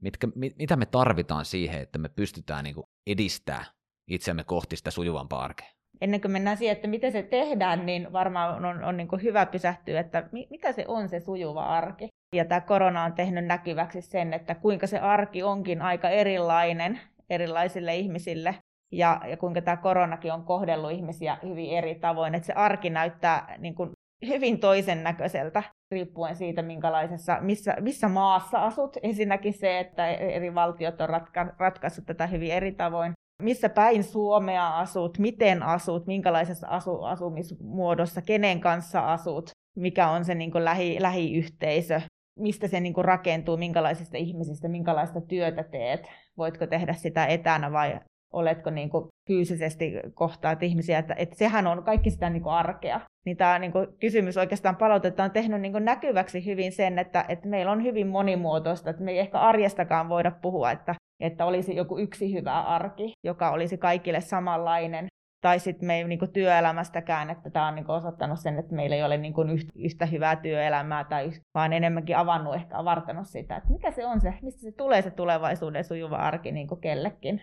mitkä, 0.00 0.28
mit, 0.34 0.58
mitä 0.58 0.76
me 0.76 0.86
tarvitaan 0.86 1.44
siihen, 1.44 1.80
että 1.80 1.98
me 1.98 2.08
pystytään 2.08 2.64
niin 2.64 2.76
edistää 3.06 3.64
itseämme 4.08 4.44
kohti 4.44 4.76
sitä 4.76 4.90
sujuvampaa 4.90 5.44
arkea? 5.44 5.77
Ennen 6.00 6.20
kuin 6.20 6.32
mennään 6.32 6.56
siihen, 6.56 6.76
että 6.76 6.88
miten 6.88 7.12
se 7.12 7.22
tehdään, 7.22 7.86
niin 7.86 8.12
varmaan 8.12 8.64
on, 8.64 8.84
on 8.84 8.96
niin 8.96 9.08
hyvä 9.22 9.46
pysähtyä, 9.46 10.00
että 10.00 10.28
mi, 10.32 10.46
mitä 10.50 10.72
se 10.72 10.84
on 10.88 11.08
se 11.08 11.20
sujuva 11.20 11.64
arki. 11.64 12.08
Ja 12.34 12.44
tämä 12.44 12.60
korona 12.60 13.04
on 13.04 13.12
tehnyt 13.12 13.44
näkyväksi 13.44 14.02
sen, 14.02 14.34
että 14.34 14.54
kuinka 14.54 14.86
se 14.86 14.98
arki 14.98 15.42
onkin 15.42 15.82
aika 15.82 16.08
erilainen 16.08 17.00
erilaisille 17.30 17.96
ihmisille. 17.96 18.54
Ja, 18.92 19.20
ja 19.26 19.36
kuinka 19.36 19.62
tämä 19.62 19.76
koronakin 19.76 20.32
on 20.32 20.44
kohdellut 20.44 20.90
ihmisiä 20.90 21.38
hyvin 21.42 21.70
eri 21.70 21.94
tavoin. 21.94 22.34
Että 22.34 22.46
se 22.46 22.52
arki 22.52 22.90
näyttää 22.90 23.54
niin 23.58 23.74
kuin 23.74 23.90
hyvin 24.26 24.60
toisen 24.60 25.04
näköiseltä, 25.04 25.62
riippuen 25.90 26.36
siitä, 26.36 26.62
minkälaisessa, 26.62 27.38
missä, 27.40 27.76
missä 27.80 28.08
maassa 28.08 28.58
asut. 28.58 28.96
Ensinnäkin 29.02 29.52
se, 29.52 29.78
että 29.78 30.08
eri 30.08 30.54
valtiot 30.54 31.00
on 31.00 31.08
ratka, 31.08 31.54
ratkaissut 31.58 32.06
tätä 32.06 32.26
hyvin 32.26 32.52
eri 32.52 32.72
tavoin 32.72 33.12
missä 33.42 33.68
päin 33.68 34.04
Suomea 34.04 34.78
asut, 34.78 35.18
miten 35.18 35.62
asut, 35.62 36.06
minkälaisessa 36.06 36.68
asu, 36.68 37.02
asumismuodossa, 37.02 38.22
kenen 38.22 38.60
kanssa 38.60 39.12
asut, 39.12 39.50
mikä 39.76 40.08
on 40.08 40.24
se 40.24 40.34
niin 40.34 40.50
kuin 40.50 40.64
lähi, 40.64 40.96
lähiyhteisö, 41.00 42.00
mistä 42.38 42.68
se 42.68 42.80
niin 42.80 42.94
kuin 42.94 43.04
rakentuu, 43.04 43.56
minkälaisista 43.56 44.16
ihmisistä, 44.16 44.68
minkälaista 44.68 45.20
työtä 45.20 45.62
teet, 45.62 46.08
voitko 46.38 46.66
tehdä 46.66 46.92
sitä 46.92 47.26
etänä 47.26 47.72
vai 47.72 48.00
oletko 48.32 48.70
niin 48.70 48.90
kuin 48.90 49.08
fyysisesti 49.26 49.92
kohtaat 50.14 50.62
ihmisiä, 50.62 50.98
että, 50.98 51.14
että 51.18 51.36
sehän 51.36 51.66
on 51.66 51.82
kaikki 51.84 52.10
sitä 52.10 52.30
niin 52.30 52.42
kuin 52.42 52.52
arkea. 52.52 53.00
Niin 53.26 53.36
tämä 53.36 53.58
niin 53.58 53.72
kuin 53.72 53.86
kysymys 54.00 54.36
oikeastaan 54.36 54.76
palautetta 54.76 55.24
on 55.24 55.30
tehnyt 55.30 55.60
niin 55.60 55.72
kuin 55.72 55.84
näkyväksi 55.84 56.44
hyvin 56.44 56.72
sen, 56.72 56.98
että, 56.98 57.24
että 57.28 57.48
meillä 57.48 57.72
on 57.72 57.82
hyvin 57.82 58.06
monimuotoista, 58.06 58.90
että 58.90 59.02
me 59.02 59.10
ei 59.10 59.18
ehkä 59.18 59.38
arjestakaan 59.38 60.08
voida 60.08 60.30
puhua, 60.30 60.70
että 60.70 60.94
että 61.20 61.44
olisi 61.44 61.76
joku 61.76 61.98
yksi 61.98 62.32
hyvä 62.32 62.60
arki, 62.60 63.12
joka 63.24 63.50
olisi 63.50 63.78
kaikille 63.78 64.20
samanlainen, 64.20 65.06
tai 65.40 65.58
sitten 65.58 65.86
me 65.86 65.96
ei 65.96 66.04
niin 66.04 66.18
kuin 66.18 66.32
työelämästäkään, 66.32 67.30
että 67.30 67.50
tämä 67.50 67.68
on 67.68 67.74
niin 67.74 67.84
kuin 67.84 67.96
osoittanut 67.96 68.40
sen, 68.40 68.58
että 68.58 68.74
meillä 68.74 68.96
ei 68.96 69.02
ole 69.02 69.16
niin 69.16 69.32
kuin 69.34 69.48
yhtä 69.74 70.06
hyvää 70.06 70.36
työelämää, 70.36 71.04
tai 71.04 71.30
vaan 71.54 71.72
enemmänkin 71.72 72.16
avannut 72.16 72.54
ehkä 72.54 72.78
avartanut 72.78 73.26
sitä, 73.26 73.56
että 73.56 73.70
mikä 73.70 73.90
se 73.90 74.06
on 74.06 74.20
se, 74.20 74.34
mistä 74.42 74.60
se 74.60 74.72
tulee 74.72 75.02
se 75.02 75.10
tulevaisuuden 75.10 75.84
sujuva 75.84 76.16
arki 76.16 76.52
niin 76.52 76.68
kellekin. 76.80 77.42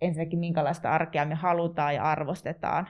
Ensinnäkin 0.00 0.38
minkälaista 0.38 0.90
arkea 0.90 1.24
me 1.24 1.34
halutaan 1.34 1.94
ja 1.94 2.02
arvostetaan. 2.02 2.86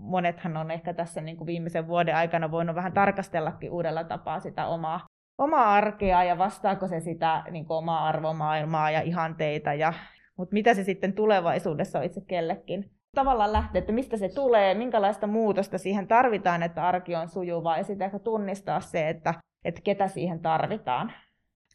Monethan 0.00 0.56
on 0.56 0.70
ehkä 0.70 0.94
tässä 0.94 1.20
niin 1.20 1.36
kuin 1.36 1.46
viimeisen 1.46 1.88
vuoden 1.88 2.16
aikana 2.16 2.50
voinut 2.50 2.76
vähän 2.76 2.92
tarkastellakin 2.92 3.70
uudella 3.70 4.04
tapaa 4.04 4.40
sitä 4.40 4.66
omaa, 4.66 5.00
omaa 5.38 5.74
arkea 5.74 6.24
ja 6.24 6.38
vastaako 6.38 6.88
se 6.88 7.00
sitä 7.00 7.44
niin 7.50 7.66
kuin 7.66 7.76
omaa 7.76 8.08
arvomaailmaa 8.08 8.90
ja 8.90 9.00
ihanteita, 9.00 9.74
ja, 9.74 9.92
mutta 10.36 10.52
mitä 10.52 10.74
se 10.74 10.84
sitten 10.84 11.12
tulevaisuudessa 11.12 11.98
on 11.98 12.04
itse 12.04 12.20
kellekin 12.20 12.90
tavallaan 13.14 13.52
lähteä, 13.52 13.78
että 13.78 13.92
mistä 13.92 14.16
se 14.16 14.28
tulee, 14.28 14.74
minkälaista 14.74 15.26
muutosta 15.26 15.78
siihen 15.78 16.08
tarvitaan, 16.08 16.62
että 16.62 16.86
arki 16.86 17.14
on 17.14 17.28
sujuvaa 17.28 17.78
ja 17.78 17.84
sitten 17.84 18.04
ehkä 18.04 18.18
tunnistaa 18.18 18.80
se, 18.80 19.08
että, 19.08 19.34
että 19.64 19.80
ketä 19.80 20.08
siihen 20.08 20.40
tarvitaan. 20.40 21.12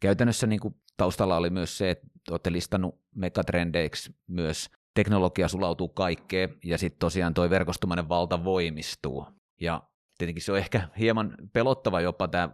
Käytännössä 0.01 0.47
niin 0.47 0.59
kuin 0.59 0.75
taustalla 0.97 1.37
oli 1.37 1.49
myös 1.49 1.77
se, 1.77 1.89
että 1.89 2.07
olette 2.31 2.51
listannut 2.51 2.99
megatrendeiksi 3.15 4.15
myös 4.27 4.69
teknologia 4.93 5.47
sulautuu 5.47 5.89
kaikkeen 5.89 6.49
ja 6.63 6.77
sitten 6.77 6.99
tosiaan 6.99 7.33
tuo 7.33 7.49
verkostumainen 7.49 8.09
valta 8.09 8.43
voimistuu. 8.43 9.25
Ja 9.61 9.81
tietenkin 10.23 10.43
se 10.43 10.51
on 10.51 10.57
ehkä 10.57 10.89
hieman 10.99 11.35
pelottava 11.53 12.01
jopa 12.01 12.27
tämä 12.27 12.49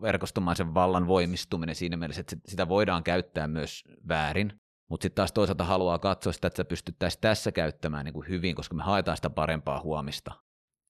verkostomaisen 0.00 0.74
vallan 0.74 1.06
voimistuminen 1.06 1.74
siinä 1.74 1.96
mielessä, 1.96 2.20
että 2.20 2.36
sitä 2.46 2.68
voidaan 2.68 3.04
käyttää 3.04 3.48
myös 3.48 3.84
väärin. 4.08 4.60
Mutta 4.88 5.04
sitten 5.04 5.16
taas 5.16 5.32
toisaalta 5.32 5.64
haluaa 5.64 5.98
katsoa 5.98 6.32
sitä, 6.32 6.46
että 6.46 6.56
se 6.56 6.64
pystyttäisiin 6.64 7.20
tässä 7.20 7.52
käyttämään 7.52 8.04
niin 8.04 8.12
kuin 8.12 8.28
hyvin, 8.28 8.54
koska 8.54 8.74
me 8.74 8.82
haetaan 8.82 9.16
sitä 9.16 9.30
parempaa 9.30 9.80
huomista. 9.80 10.32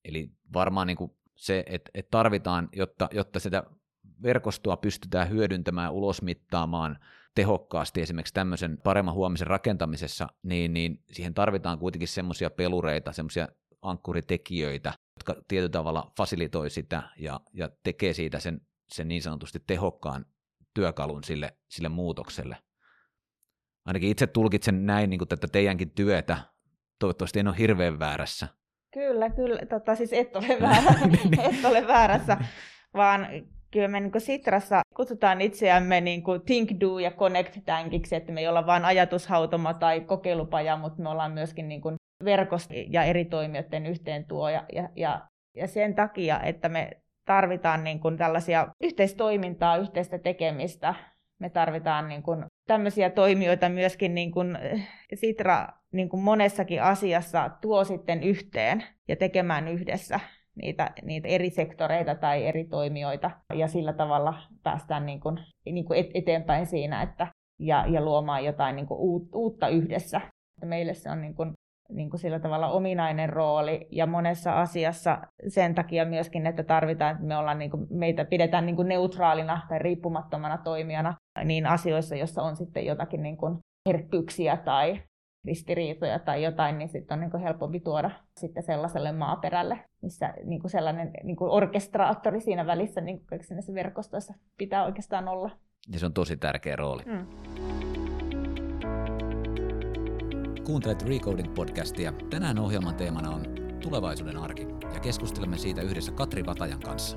Eli 0.04 0.30
varmaan 0.52 0.86
niin 0.86 0.96
kuin 0.96 1.10
se, 1.36 1.64
että, 1.66 1.90
että 1.94 2.10
tarvitaan, 2.10 2.68
jotta, 2.72 3.08
jotta 3.12 3.40
sitä 3.40 3.62
verkostoa 4.22 4.76
pystytään 4.76 5.30
hyödyntämään, 5.30 5.92
ulosmittaamaan 5.92 6.98
tehokkaasti 7.34 8.02
esimerkiksi 8.02 8.34
tämmöisen 8.34 8.78
paremman 8.84 9.14
huomisen 9.14 9.46
rakentamisessa, 9.46 10.28
niin, 10.42 10.74
niin 10.74 11.02
siihen 11.12 11.34
tarvitaan 11.34 11.78
kuitenkin 11.78 12.08
semmoisia 12.08 12.50
pelureita, 12.50 13.12
semmoisia 13.12 13.48
ankkuritekijöitä, 13.82 14.92
jotka 15.18 15.42
tietyllä 15.48 15.72
tavalla 15.72 16.12
fasilitoi 16.16 16.70
sitä 16.70 17.02
ja, 17.18 17.40
ja 17.52 17.68
tekee 17.82 18.12
siitä 18.12 18.38
sen, 18.38 18.60
sen 18.88 19.08
niin 19.08 19.22
sanotusti 19.22 19.58
tehokkaan 19.66 20.26
työkalun 20.74 21.24
sille, 21.24 21.56
sille 21.68 21.88
muutokselle 21.88 22.56
ainakin 23.84 24.10
itse 24.10 24.26
tulkitsen 24.26 24.86
näin 24.86 25.10
niin 25.10 25.18
kuin 25.18 25.28
tätä 25.28 25.46
teidänkin 25.52 25.90
työtä. 25.90 26.38
Toivottavasti 26.98 27.40
en 27.40 27.48
ole 27.48 27.58
hirveän 27.58 27.98
väärässä. 27.98 28.48
Kyllä, 28.94 29.30
kyllä. 29.30 29.66
Tota, 29.66 29.94
siis 29.94 30.12
et 30.12 30.36
ole, 30.36 30.60
väärä, 30.60 30.90
et 31.50 31.64
ole 31.64 31.86
väärässä, 31.86 32.36
vaan 32.94 33.26
kyllä 33.70 33.88
me 33.88 34.00
niin 34.00 34.12
Sitrassa 34.18 34.80
kutsutaan 34.96 35.40
itseämme 35.40 36.00
niin 36.00 36.22
kuin 36.22 36.42
Think, 36.42 36.70
Do 36.80 36.98
ja 36.98 37.10
Connect 37.10 37.58
Tankiksi, 37.64 38.16
että 38.16 38.32
me 38.32 38.40
ei 38.40 38.48
olla 38.48 38.66
vain 38.66 38.84
ajatushautoma 38.84 39.74
tai 39.74 40.00
kokeilupaja, 40.00 40.76
mutta 40.76 41.02
me 41.02 41.08
ollaan 41.08 41.32
myöskin 41.32 41.68
niin 41.68 41.80
kuin 41.80 41.96
verkosto 42.24 42.74
ja 42.90 43.04
eri 43.04 43.24
toimijoiden 43.24 43.86
yhteen 43.86 44.24
tuo. 44.24 44.48
Ja, 44.48 44.64
ja, 44.72 44.88
ja, 44.96 45.28
ja 45.56 45.68
sen 45.68 45.94
takia, 45.94 46.40
että 46.40 46.68
me 46.68 46.90
tarvitaan 47.26 47.84
niin 47.84 48.00
kuin 48.00 48.16
tällaisia 48.16 48.68
yhteistoimintaa, 48.80 49.76
yhteistä 49.76 50.18
tekemistä, 50.18 50.94
me 51.38 51.50
tarvitaan 51.50 52.08
niin 52.08 52.22
kuin 52.22 52.44
tämmöisiä 52.66 53.10
toimijoita 53.10 53.68
myöskin 53.68 54.14
niin 54.14 54.32
kuin 54.32 54.56
eh, 54.56 54.88
Sitra 55.14 55.68
niin 55.92 56.08
kuin 56.08 56.22
monessakin 56.22 56.82
asiassa 56.82 57.50
tuo 57.60 57.84
sitten 57.84 58.22
yhteen 58.22 58.84
ja 59.08 59.16
tekemään 59.16 59.68
yhdessä 59.68 60.20
niitä, 60.62 60.90
niitä 61.02 61.28
eri 61.28 61.50
sektoreita 61.50 62.14
tai 62.14 62.46
eri 62.46 62.64
toimijoita 62.64 63.30
ja 63.54 63.68
sillä 63.68 63.92
tavalla 63.92 64.34
päästään 64.62 65.06
niin 65.06 65.20
kuin, 65.20 65.38
niin 65.64 65.84
kuin 65.84 66.04
eteenpäin 66.14 66.66
siinä 66.66 67.02
että, 67.02 67.26
ja, 67.58 67.86
ja 67.88 68.00
luomaan 68.00 68.44
jotain 68.44 68.76
niin 68.76 68.86
kuin 68.86 69.00
uutta 69.34 69.68
yhdessä. 69.68 70.20
Meille 70.64 70.94
se 70.94 71.10
on 71.10 71.20
niin 71.20 71.34
kuin 71.34 71.52
niin 71.94 72.10
kuin 72.10 72.20
sillä 72.20 72.38
tavalla 72.38 72.68
ominainen 72.68 73.28
rooli 73.28 73.88
ja 73.90 74.06
monessa 74.06 74.60
asiassa 74.60 75.18
sen 75.48 75.74
takia 75.74 76.04
myöskin, 76.04 76.46
että 76.46 76.62
tarvitaan, 76.62 77.12
että 77.12 77.24
me 77.24 77.36
ollaan, 77.36 77.58
niin 77.58 77.70
kuin, 77.70 77.86
meitä 77.90 78.24
pidetään 78.24 78.66
niin 78.66 78.76
kuin 78.76 78.88
neutraalina 78.88 79.60
tai 79.68 79.78
riippumattomana 79.78 80.58
toimijana 80.58 81.14
niin 81.44 81.66
asioissa, 81.66 82.16
joissa 82.16 82.42
on 82.42 82.56
sitten 82.56 82.86
jotakin 82.86 83.22
niin 83.22 83.36
kuin 83.36 83.58
herkkyyksiä 83.88 84.56
tai 84.56 85.02
ristiriitoja 85.44 86.18
tai 86.18 86.42
jotain, 86.42 86.78
niin 86.78 86.88
sitten 86.88 87.14
on 87.14 87.20
niin 87.20 87.30
kuin 87.30 87.42
helpompi 87.42 87.80
tuoda 87.80 88.10
sitten 88.40 88.62
sellaiselle 88.62 89.12
maaperälle, 89.12 89.84
missä 90.02 90.34
niin 90.44 90.60
kuin 90.60 90.70
sellainen 90.70 91.10
niin 91.22 91.36
kuin 91.36 91.50
orkestraattori 91.50 92.40
siinä 92.40 92.66
välissä 92.66 93.00
niin 93.00 93.18
kuin 93.28 93.40
näissä 93.50 93.74
verkostoissa 93.74 94.34
pitää 94.58 94.84
oikeastaan 94.84 95.28
olla. 95.28 95.50
Ja 95.92 95.98
se 95.98 96.06
on 96.06 96.12
tosi 96.12 96.36
tärkeä 96.36 96.76
rooli. 96.76 97.02
Mm. 97.06 97.26
Kuuntelet 100.64 101.02
Recoding-podcastia. 101.02 102.28
Tänään 102.30 102.58
ohjelman 102.58 102.94
teemana 102.94 103.30
on 103.30 103.44
tulevaisuuden 103.82 104.36
arki 104.36 104.66
ja 104.94 105.00
keskustelemme 105.00 105.58
siitä 105.58 105.82
yhdessä 105.82 106.12
Katri 106.12 106.46
Vatajan 106.46 106.80
kanssa. 106.80 107.16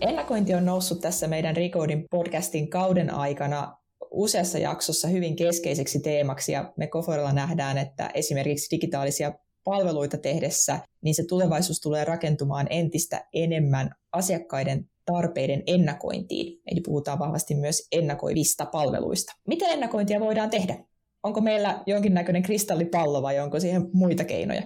Ennakointi 0.00 0.54
on 0.54 0.64
noussut 0.64 1.00
tässä 1.00 1.28
meidän 1.28 1.56
Recoding 1.56 2.04
podcastin 2.10 2.70
kauden 2.70 3.14
aikana 3.14 3.76
useassa 4.10 4.58
jaksossa 4.58 5.08
hyvin 5.08 5.36
keskeiseksi 5.36 6.00
teemaksi 6.00 6.52
ja 6.52 6.72
me 6.76 6.86
Koforilla 6.86 7.32
nähdään, 7.32 7.78
että 7.78 8.10
esimerkiksi 8.14 8.76
digitaalisia 8.76 9.32
palveluita 9.64 10.18
tehdessä, 10.18 10.80
niin 11.02 11.14
se 11.14 11.24
tulevaisuus 11.28 11.80
tulee 11.80 12.04
rakentumaan 12.04 12.66
entistä 12.70 13.24
enemmän 13.32 13.90
asiakkaiden 14.12 14.90
tarpeiden 15.12 15.62
ennakointiin. 15.66 16.60
Eli 16.72 16.80
puhutaan 16.80 17.18
vahvasti 17.18 17.54
myös 17.54 17.88
ennakoivista 17.92 18.66
palveluista. 18.66 19.32
Miten 19.48 19.70
ennakointia 19.70 20.20
voidaan 20.20 20.50
tehdä? 20.50 20.74
Onko 21.22 21.40
meillä 21.40 21.82
jonkinnäköinen 21.86 22.42
kristallipallo 22.42 23.22
vai 23.22 23.40
onko 23.40 23.60
siihen 23.60 23.82
muita 23.92 24.24
keinoja? 24.24 24.62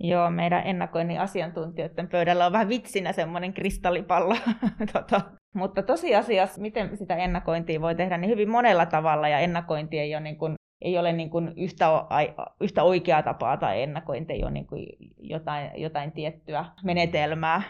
Joo, 0.00 0.30
meidän 0.30 0.66
ennakoinnin 0.66 1.20
asiantuntijoiden 1.20 2.08
pöydällä 2.08 2.46
on 2.46 2.52
vähän 2.52 2.68
vitsinä 2.68 3.12
semmoinen 3.12 3.54
kristallipallo. 3.54 4.36
tota. 4.92 5.20
Mutta 5.54 5.82
tosiasiassa, 5.82 6.60
miten 6.60 6.96
sitä 6.96 7.16
ennakointia 7.16 7.80
voi 7.80 7.94
tehdä, 7.94 8.18
niin 8.18 8.30
hyvin 8.30 8.50
monella 8.50 8.86
tavalla, 8.86 9.28
ja 9.28 9.38
ennakointi 9.38 9.98
ei 9.98 10.14
ole, 10.14 10.20
niin 10.22 10.38
kuin, 10.38 10.54
ei 10.82 10.98
ole 10.98 11.12
niin 11.12 11.30
kuin 11.30 11.52
yhtä, 11.56 11.86
yhtä 12.60 12.82
oikeaa 12.82 13.22
tapaa, 13.22 13.56
tai 13.56 13.82
ennakointi 13.82 14.32
ei 14.32 14.42
ole 14.42 14.50
niin 14.50 14.66
kuin 14.66 14.86
jotain, 15.18 15.70
jotain 15.76 16.12
tiettyä 16.12 16.64
menetelmää 16.84 17.62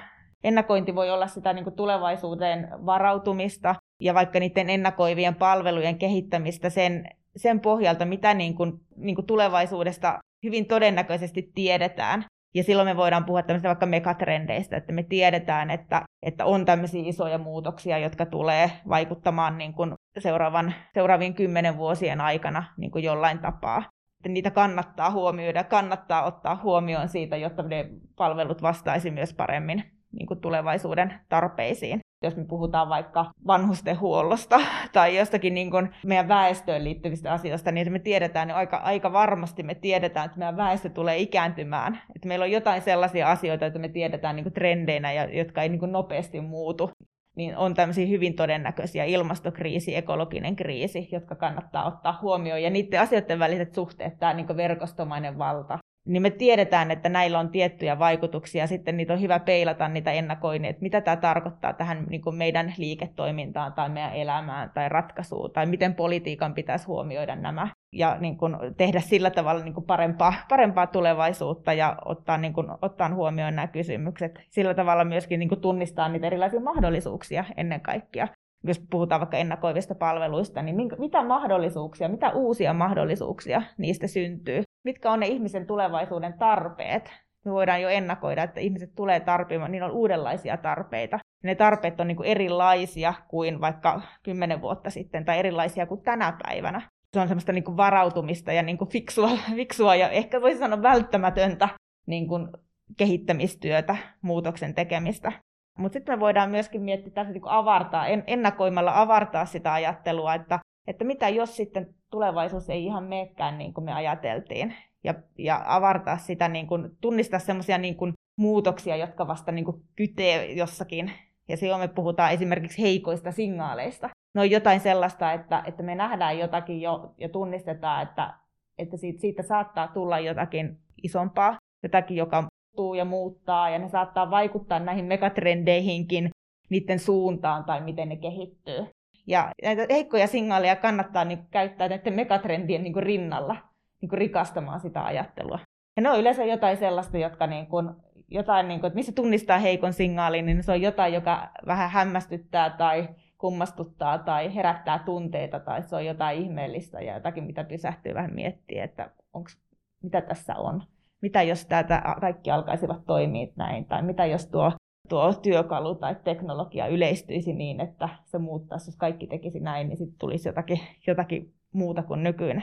ennakointi 0.44 0.94
voi 0.94 1.11
olla 1.11 1.26
sitä 1.26 1.52
niin 1.52 1.64
kuin 1.64 1.76
tulevaisuuteen 1.76 2.68
varautumista 2.87 3.75
ja 4.00 4.14
vaikka 4.14 4.40
niiden 4.40 4.70
ennakoivien 4.70 5.35
palvelujen 5.35 5.99
kehittämistä 5.99 6.70
sen, 6.70 7.09
sen 7.37 7.61
pohjalta, 7.61 8.04
mitä 8.04 8.35
niin 8.35 8.54
kuin, 8.54 8.73
niin 8.97 9.14
kuin 9.14 9.26
tulevaisuudesta 9.26 10.18
hyvin 10.44 10.66
todennäköisesti 10.66 11.50
tiedetään. 11.54 12.25
Ja 12.54 12.62
silloin 12.62 12.88
me 12.88 12.97
voidaan 12.97 13.25
puhua 13.25 13.42
tämmöistä 13.42 13.68
vaikka 13.68 13.87
megatrendeistä, 13.87 14.76
että 14.76 14.92
me 14.92 15.02
tiedetään, 15.02 15.70
että, 15.70 16.02
että 16.23 16.44
on 16.44 16.64
tämmöisiä 16.64 17.02
isoja 17.04 17.38
muutoksia, 17.38 17.99
jotka 17.99 18.26
tulee 18.26 18.70
vaikuttamaan 18.88 19.59
niin 19.59 19.73
kuin 19.73 19.94
seuraavan, 20.18 20.75
seuraavien 20.94 21.35
kymmenen 21.35 21.76
vuosien 21.76 22.20
aikana 22.20 22.64
niin 22.76 22.90
kuin 22.90 23.04
jollain 23.04 23.38
tapaa. 23.38 23.82
Että 24.18 24.28
niitä 24.28 24.50
kannattaa 24.50 25.11
huomioida, 25.11 25.64
kannattaa 25.64 26.23
ottaa 26.23 26.61
huomioon 26.62 27.09
siitä, 27.09 27.37
jotta 27.37 27.62
ne 27.62 27.88
palvelut 28.16 28.62
vastaisi 28.62 29.11
myös 29.11 29.35
paremmin 29.35 30.00
niin 30.12 30.26
kuin 30.26 30.40
tulevaisuuden 30.40 31.14
tarpeisiin. 31.29 32.00
Jos 32.25 32.37
me 32.37 32.45
puhutaan 32.45 32.88
vaikka 32.88 33.31
vanhustenhuollosta 33.47 34.61
tai 34.93 35.17
jostakin 35.17 35.55
niin 35.55 35.71
kuin 35.71 35.88
meidän 36.07 36.29
väestöön 36.29 36.85
liittyvistä 36.85 37.33
asioista, 37.33 37.73
niin 37.73 37.93
me 37.93 37.99
tiedetään 37.99 38.49
niin 38.49 38.57
aika, 38.57 38.76
aika 38.76 39.12
varmasti, 39.12 39.62
me 39.62 39.75
tiedetään, 39.75 40.26
että 40.26 40.38
meidän 40.38 40.57
väestö 40.57 40.88
tulee 40.88 41.19
ikääntymään. 41.19 42.00
Että 42.17 42.29
meillä 42.29 42.43
on 42.43 42.50
jotain 42.50 42.83
sellaisia 42.83 43.31
asioita, 43.31 43.64
joita 43.64 43.79
me 43.79 43.88
tiedetään 43.88 44.37
niin 44.37 44.45
kuin 44.45 44.52
trendeinä 44.52 45.12
ja 45.12 45.38
jotka 45.38 45.62
ei 45.62 45.69
niin 45.69 45.81
kuin 45.81 45.93
nopeasti 45.93 46.40
muutu 46.40 46.90
niin 47.37 47.57
on 47.57 47.75
tämmöisiä 47.75 48.07
hyvin 48.07 48.37
todennäköisiä 48.37 49.05
ilmastokriisi, 49.05 49.97
ekologinen 49.97 50.57
kriisi, 50.57 51.09
jotka 51.12 51.35
kannattaa 51.35 51.87
ottaa 51.87 52.19
huomioon. 52.23 52.62
Ja 52.62 52.71
niiden 52.71 53.00
asioiden 53.00 53.38
väliset 53.38 53.75
suhteet, 53.75 54.19
tämä 54.19 54.35
niin 54.35 54.57
verkostomainen 54.57 55.38
valta, 55.38 55.79
niin 56.04 56.23
me 56.23 56.30
tiedetään, 56.30 56.90
että 56.90 57.09
näillä 57.09 57.38
on 57.38 57.49
tiettyjä 57.49 57.99
vaikutuksia, 57.99 58.66
sitten 58.66 58.97
niitä 58.97 59.12
on 59.12 59.21
hyvä 59.21 59.38
peilata 59.38 59.88
niitä 59.88 60.12
ennakoinnin, 60.12 60.71
että 60.71 60.83
mitä 60.83 61.00
tämä 61.00 61.16
tarkoittaa 61.16 61.73
tähän 61.73 62.07
niin 62.11 62.23
kuin 62.23 62.37
meidän 62.37 62.75
liiketoimintaan 62.78 63.73
tai 63.73 63.88
meidän 63.88 64.14
elämään 64.14 64.71
tai 64.75 64.88
ratkaisuun, 64.88 65.50
tai 65.50 65.66
miten 65.66 65.95
politiikan 65.95 66.54
pitäisi 66.54 66.87
huomioida 66.87 67.37
nämä, 67.37 67.69
ja 67.92 68.16
niin 68.21 68.38
kuin 68.38 68.57
tehdä 68.76 69.00
sillä 69.00 69.30
tavalla 69.30 69.64
niin 69.64 69.75
kuin 69.75 69.87
parempaa, 69.87 70.35
parempaa 70.49 70.87
tulevaisuutta 70.87 71.73
ja 71.73 71.97
ottaa, 72.04 72.38
niin 72.38 72.52
kuin, 72.52 72.66
ottaa 72.83 73.14
huomioon 73.14 73.57
nämä 73.57 73.66
kysymykset. 73.66 74.40
Sillä 74.49 74.75
tavalla 74.75 75.04
myöskin 75.04 75.38
niin 75.38 75.49
kuin 75.49 75.61
tunnistaa 75.61 76.09
niitä 76.09 76.26
erilaisia 76.26 76.61
mahdollisuuksia 76.61 77.45
ennen 77.57 77.80
kaikkea. 77.80 78.28
Jos 78.64 78.83
puhutaan 78.90 79.21
vaikka 79.21 79.37
ennakoivista 79.37 79.95
palveluista, 79.95 80.62
niin 80.62 80.76
minkä, 80.76 80.97
mitä 80.97 81.23
mahdollisuuksia, 81.23 82.09
mitä 82.09 82.31
uusia 82.31 82.73
mahdollisuuksia 82.73 83.62
niistä 83.79 84.07
syntyy? 84.07 84.62
Mitkä 84.85 85.11
on 85.11 85.21
ne 85.21 85.26
ihmisen 85.26 85.67
tulevaisuuden 85.67 86.38
tarpeet? 86.38 87.12
Me 87.45 87.52
voidaan 87.52 87.83
jo 87.83 87.88
ennakoida, 87.88 88.43
että 88.43 88.61
ihmiset 88.61 88.95
tulee 88.95 89.21
tarpeamaan, 89.21 89.73
niin 89.73 89.83
on 89.83 89.90
uudenlaisia 89.90 90.57
tarpeita. 90.57 91.19
Ne 91.43 91.55
tarpeet 91.55 92.00
on 92.00 92.09
niin 92.09 92.17
kuin 92.17 92.29
erilaisia 92.29 93.14
kuin 93.29 93.61
vaikka 93.61 94.02
kymmenen 94.23 94.61
vuotta 94.61 94.90
sitten 94.90 95.25
tai 95.25 95.38
erilaisia 95.38 95.87
kuin 95.87 96.02
tänä 96.02 96.38
päivänä. 96.43 96.83
Se 97.14 97.21
on 97.21 97.29
semmoista 97.29 97.52
niin 97.52 97.64
kuin 97.64 97.76
varautumista 97.76 98.52
ja 98.52 98.62
niin 98.62 98.79
kuin 98.79 98.90
fiksua, 98.90 99.31
fiksua 99.57 99.95
ja 99.95 100.09
ehkä 100.09 100.40
voisi 100.40 100.59
sanoa 100.59 100.83
välttämätöntä 100.83 101.69
niin 102.07 102.29
kuin 102.29 102.49
kehittämistyötä, 102.97 103.97
muutoksen 104.23 104.75
tekemistä. 104.75 105.33
Mutta 105.78 105.92
sitten 105.92 106.14
me 106.14 106.20
voidaan 106.20 106.50
myöskin 106.50 106.82
miettiä 106.82 107.12
tässä 107.12 107.32
niin 107.32 107.42
avartaa, 107.44 108.06
ennakoimalla 108.06 109.00
avartaa 109.00 109.44
sitä 109.44 109.72
ajattelua, 109.72 110.34
että, 110.34 110.58
että 110.86 111.04
mitä 111.04 111.28
jos 111.28 111.56
sitten 111.56 111.94
tulevaisuus 112.10 112.70
ei 112.70 112.84
ihan 112.84 113.04
meekään 113.04 113.58
niin 113.58 113.74
kuin 113.74 113.84
me 113.84 113.92
ajateltiin. 113.92 114.74
Ja, 115.04 115.14
ja 115.38 115.62
avartaa 115.66 116.18
sitä, 116.18 116.48
niin 116.48 116.66
kuin, 116.66 116.90
tunnistaa 117.00 117.38
semmoisia 117.38 117.78
niin 117.78 117.96
muutoksia, 118.38 118.96
jotka 118.96 119.26
vasta 119.26 119.52
niin 119.52 119.64
kuin 119.64 119.82
kytee 119.96 120.52
jossakin. 120.52 121.12
Ja 121.48 121.56
silloin 121.56 121.80
me 121.80 121.88
puhutaan 121.88 122.32
esimerkiksi 122.32 122.82
heikoista 122.82 123.32
signaaleista. 123.32 124.08
No 124.34 124.44
jotain 124.44 124.80
sellaista, 124.80 125.32
että, 125.32 125.62
että 125.66 125.82
me 125.82 125.94
nähdään 125.94 126.38
jotakin 126.38 126.80
jo 126.80 127.14
ja 127.18 127.28
tunnistetaan, 127.28 128.02
että, 128.02 128.34
että 128.78 128.96
siitä, 128.96 129.20
siitä 129.20 129.42
saattaa 129.42 129.88
tulla 129.88 130.18
jotakin 130.18 130.78
isompaa, 131.02 131.56
jotakin, 131.82 132.16
joka 132.16 132.44
muuttuu 132.70 132.94
ja 132.94 133.04
muuttaa, 133.04 133.70
ja 133.70 133.78
ne 133.78 133.88
saattaa 133.88 134.30
vaikuttaa 134.30 134.78
näihin 134.78 135.04
megatrendeihinkin, 135.04 136.30
niiden 136.70 136.98
suuntaan 136.98 137.64
tai 137.64 137.80
miten 137.80 138.08
ne 138.08 138.16
kehittyy. 138.16 138.86
Ja 139.26 139.52
näitä 139.62 139.86
heikkoja 139.90 140.26
signaaleja 140.26 140.76
kannattaa 140.76 141.24
niin 141.24 141.46
käyttää 141.50 141.88
näiden 141.88 142.14
megatrendien 142.14 142.82
niin 142.82 143.02
rinnalla 143.02 143.56
niin 144.02 144.12
rikastamaan 144.12 144.80
sitä 144.80 145.04
ajattelua. 145.04 145.58
Ja 145.96 146.02
ne 146.02 146.10
on 146.10 146.20
yleensä 146.20 146.44
jotain 146.44 146.76
sellaista, 146.76 147.18
jotka 147.18 147.46
niin 147.46 147.66
kuin, 147.66 147.90
jotain, 148.28 148.68
niin 148.68 148.80
kuin, 148.80 148.88
että 148.88 148.96
missä 148.96 149.12
tunnistaa 149.12 149.58
heikon 149.58 149.92
signaalin, 149.92 150.46
niin 150.46 150.62
se 150.62 150.72
on 150.72 150.82
jotain, 150.82 151.14
joka 151.14 151.48
vähän 151.66 151.90
hämmästyttää 151.90 152.70
tai 152.70 153.08
kummastuttaa 153.38 154.18
tai 154.18 154.54
herättää 154.54 154.98
tunteita 154.98 155.60
tai 155.60 155.82
se 155.82 155.96
on 155.96 156.06
jotain 156.06 156.38
ihmeellistä 156.38 157.00
ja 157.00 157.14
jotakin, 157.14 157.44
mitä 157.44 157.64
pysähtyy 157.64 158.14
vähän 158.14 158.34
miettiä, 158.34 158.84
että 158.84 159.10
onks, 159.32 159.58
mitä 160.02 160.20
tässä 160.20 160.56
on 160.56 160.82
mitä 161.20 161.42
jos 161.42 161.66
tätä 161.66 162.02
kaikki 162.20 162.50
alkaisivat 162.50 163.04
toimia 163.06 163.46
näin, 163.56 163.84
tai 163.84 164.02
mitä 164.02 164.26
jos 164.26 164.46
tuo, 164.46 164.72
tuo 165.08 165.32
työkalu 165.32 165.94
tai 165.94 166.16
teknologia 166.24 166.86
yleistyisi 166.86 167.52
niin, 167.52 167.80
että 167.80 168.08
se 168.24 168.38
muuttaisi, 168.38 168.88
jos 168.88 168.96
kaikki 168.96 169.26
tekisi 169.26 169.60
näin, 169.60 169.88
niin 169.88 169.96
sitten 169.96 170.18
tulisi 170.18 170.48
jotakin, 170.48 170.80
jotakin 171.06 171.54
muuta 171.72 172.02
kuin 172.02 172.22
nykyinen. 172.22 172.62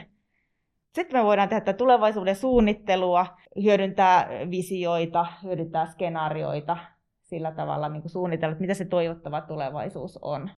Sitten 0.94 1.20
me 1.20 1.24
voidaan 1.24 1.48
tehdä 1.48 1.72
tulevaisuuden 1.72 2.36
suunnittelua, 2.36 3.26
hyödyntää 3.62 4.28
visioita, 4.50 5.26
hyödyntää 5.42 5.86
skenaarioita, 5.86 6.76
sillä 7.22 7.52
tavalla 7.52 7.88
niin 7.88 8.02
kuin 8.02 8.10
suunnitella, 8.10 8.52
että 8.52 8.60
mitä 8.60 8.74
se 8.74 8.84
toivottava 8.84 9.40
tulevaisuus 9.40 10.18
on. 10.22 10.50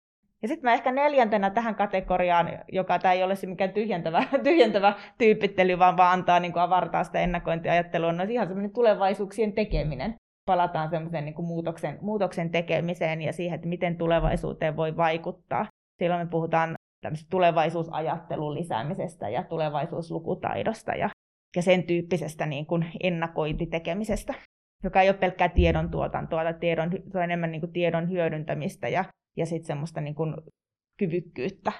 Ja 0.42 0.48
sitten 0.48 0.70
mä 0.70 0.72
ehkä 0.72 0.92
neljäntenä 0.92 1.50
tähän 1.50 1.74
kategoriaan, 1.74 2.48
joka 2.72 2.98
tämä 2.98 3.12
ei 3.12 3.22
ole 3.22 3.36
se 3.36 3.46
mikään 3.46 3.72
tyhjentävä, 3.72 4.24
tyhjentävä 4.44 4.94
tyypittely, 5.18 5.78
vaan 5.78 5.96
vaan 5.96 6.12
antaa 6.12 6.40
niin 6.40 6.52
kuin 6.52 6.62
avartaa 6.62 7.04
sitä 7.04 7.20
ennakointiajattelua, 7.20 8.08
on 8.08 8.16
no, 8.16 8.24
ihan 8.28 8.46
semmoinen 8.46 8.72
tulevaisuuksien 8.72 9.52
tekeminen. 9.52 10.14
Palataan 10.46 10.90
semmoisen 10.90 11.24
niin 11.24 11.44
muutoksen, 11.44 11.98
muutoksen 12.00 12.50
tekemiseen 12.50 13.22
ja 13.22 13.32
siihen, 13.32 13.54
että 13.54 13.68
miten 13.68 13.96
tulevaisuuteen 13.96 14.76
voi 14.76 14.96
vaikuttaa. 14.96 15.66
Silloin 15.98 16.20
me 16.20 16.30
puhutaan 16.30 16.74
tulevaisuusajattelun 17.30 18.54
lisäämisestä 18.54 19.28
ja 19.28 19.42
tulevaisuuslukutaidosta 19.42 20.92
ja, 20.92 21.10
ja 21.56 21.62
sen 21.62 21.82
tyyppisestä 21.82 22.46
niin 22.46 22.66
kuin 22.66 22.86
ennakointitekemisestä, 23.02 24.34
joka 24.84 25.00
ei 25.00 25.08
ole 25.08 25.16
pelkkää 25.16 25.48
tiedon 25.48 25.90
tuotantoa, 25.90 26.42
tai 26.42 26.54
tiedon, 26.54 26.90
se 27.12 27.18
on 27.18 27.24
enemmän 27.24 27.52
niin 27.52 27.60
kuin 27.60 27.72
tiedon 27.72 28.10
hyödyntämistä 28.10 28.88
ja 28.88 29.04
ja 29.40 29.46
sitten 29.46 29.66
semmoista 29.66 30.00
niin 30.00 30.14
kuin 30.14 30.36
kyvykkyyttä, 30.96 31.72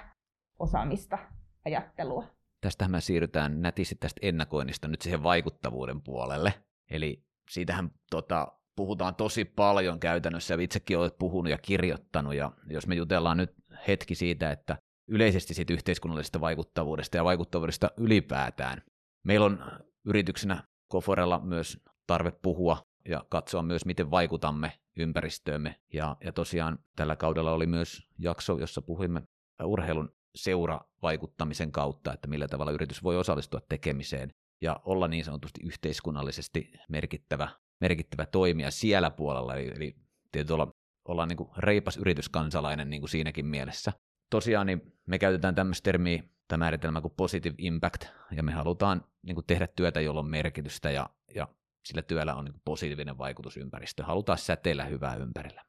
osaamista, 0.59 1.17
ajattelua. 1.65 2.25
Tästähän 2.61 2.91
me 2.91 3.01
siirrytään 3.01 3.61
nätisti 3.61 3.95
tästä 3.95 4.19
ennakoinnista 4.21 4.87
nyt 4.87 5.01
siihen 5.01 5.23
vaikuttavuuden 5.23 6.01
puolelle. 6.01 6.53
Eli 6.91 7.23
siitähän 7.49 7.91
tota, 8.11 8.47
puhutaan 8.75 9.15
tosi 9.15 9.45
paljon 9.45 9.99
käytännössä, 9.99 10.53
ja 10.53 10.61
itsekin 10.61 10.97
olet 10.97 11.17
puhunut 11.17 11.51
ja 11.51 11.57
kirjoittanut, 11.57 12.35
ja 12.35 12.51
jos 12.69 12.87
me 12.87 12.95
jutellaan 12.95 13.37
nyt 13.37 13.53
hetki 13.87 14.15
siitä, 14.15 14.51
että 14.51 14.77
yleisesti 15.07 15.53
siitä 15.53 15.73
yhteiskunnallisesta 15.73 16.41
vaikuttavuudesta 16.41 17.17
ja 17.17 17.23
vaikuttavuudesta 17.23 17.91
ylipäätään. 17.97 18.81
Meillä 19.23 19.45
on 19.45 19.65
yrityksenä 20.05 20.63
Koforella 20.87 21.39
myös 21.39 21.77
tarve 22.07 22.31
puhua 22.31 22.77
ja 23.07 23.25
katsoa 23.29 23.61
myös, 23.61 23.85
miten 23.85 24.11
vaikutamme 24.11 24.80
ympäristöömme. 24.97 25.79
Ja, 25.93 26.17
ja 26.23 26.31
tosiaan 26.31 26.79
tällä 26.95 27.15
kaudella 27.15 27.51
oli 27.51 27.65
myös 27.65 28.07
jakso, 28.19 28.57
jossa 28.57 28.81
puhuimme 28.81 29.21
urheilun 29.63 30.15
seuravaikuttamisen 30.35 31.71
kautta, 31.71 32.13
että 32.13 32.27
millä 32.27 32.47
tavalla 32.47 32.71
yritys 32.71 33.03
voi 33.03 33.17
osallistua 33.17 33.59
tekemiseen 33.69 34.33
ja 34.61 34.79
olla 34.85 35.07
niin 35.07 35.25
sanotusti 35.25 35.61
yhteiskunnallisesti 35.63 36.71
merkittävä, 36.89 37.49
merkittävä 37.81 38.25
toimija 38.25 38.71
siellä 38.71 39.11
puolella. 39.11 39.55
Eli, 39.55 39.95
eli 40.33 40.45
olla, 40.49 40.71
ollaan 41.07 41.29
niin 41.29 41.37
kuin 41.37 41.49
reipas 41.57 41.97
yrityskansalainen 41.97 42.89
niin 42.89 43.01
kuin 43.01 43.09
siinäkin 43.09 43.45
mielessä. 43.45 43.93
Tosiaan 44.29 44.67
niin 44.67 44.93
me 45.07 45.19
käytetään 45.19 45.55
tämmöistä 45.55 45.83
termiä 45.85 46.23
tai 46.47 46.57
määritelmää 46.57 47.01
kuin 47.01 47.13
positive 47.17 47.55
impact, 47.57 48.05
ja 48.31 48.43
me 48.43 48.51
halutaan 48.51 49.05
niin 49.21 49.35
kuin 49.35 49.45
tehdä 49.45 49.67
työtä, 49.67 50.01
jolla 50.01 50.19
on 50.19 50.29
merkitystä, 50.29 50.91
ja, 50.91 51.09
ja 51.35 51.47
sillä 51.85 52.01
työllä 52.01 52.35
on 52.35 52.45
niin 52.45 52.61
positiivinen 52.65 53.17
vaikutus 53.17 53.57
ympäristöön. 53.57 54.07
Halutaan 54.07 54.37
säteillä 54.37 54.85
hyvää 54.85 55.15
ympärillä. 55.15 55.61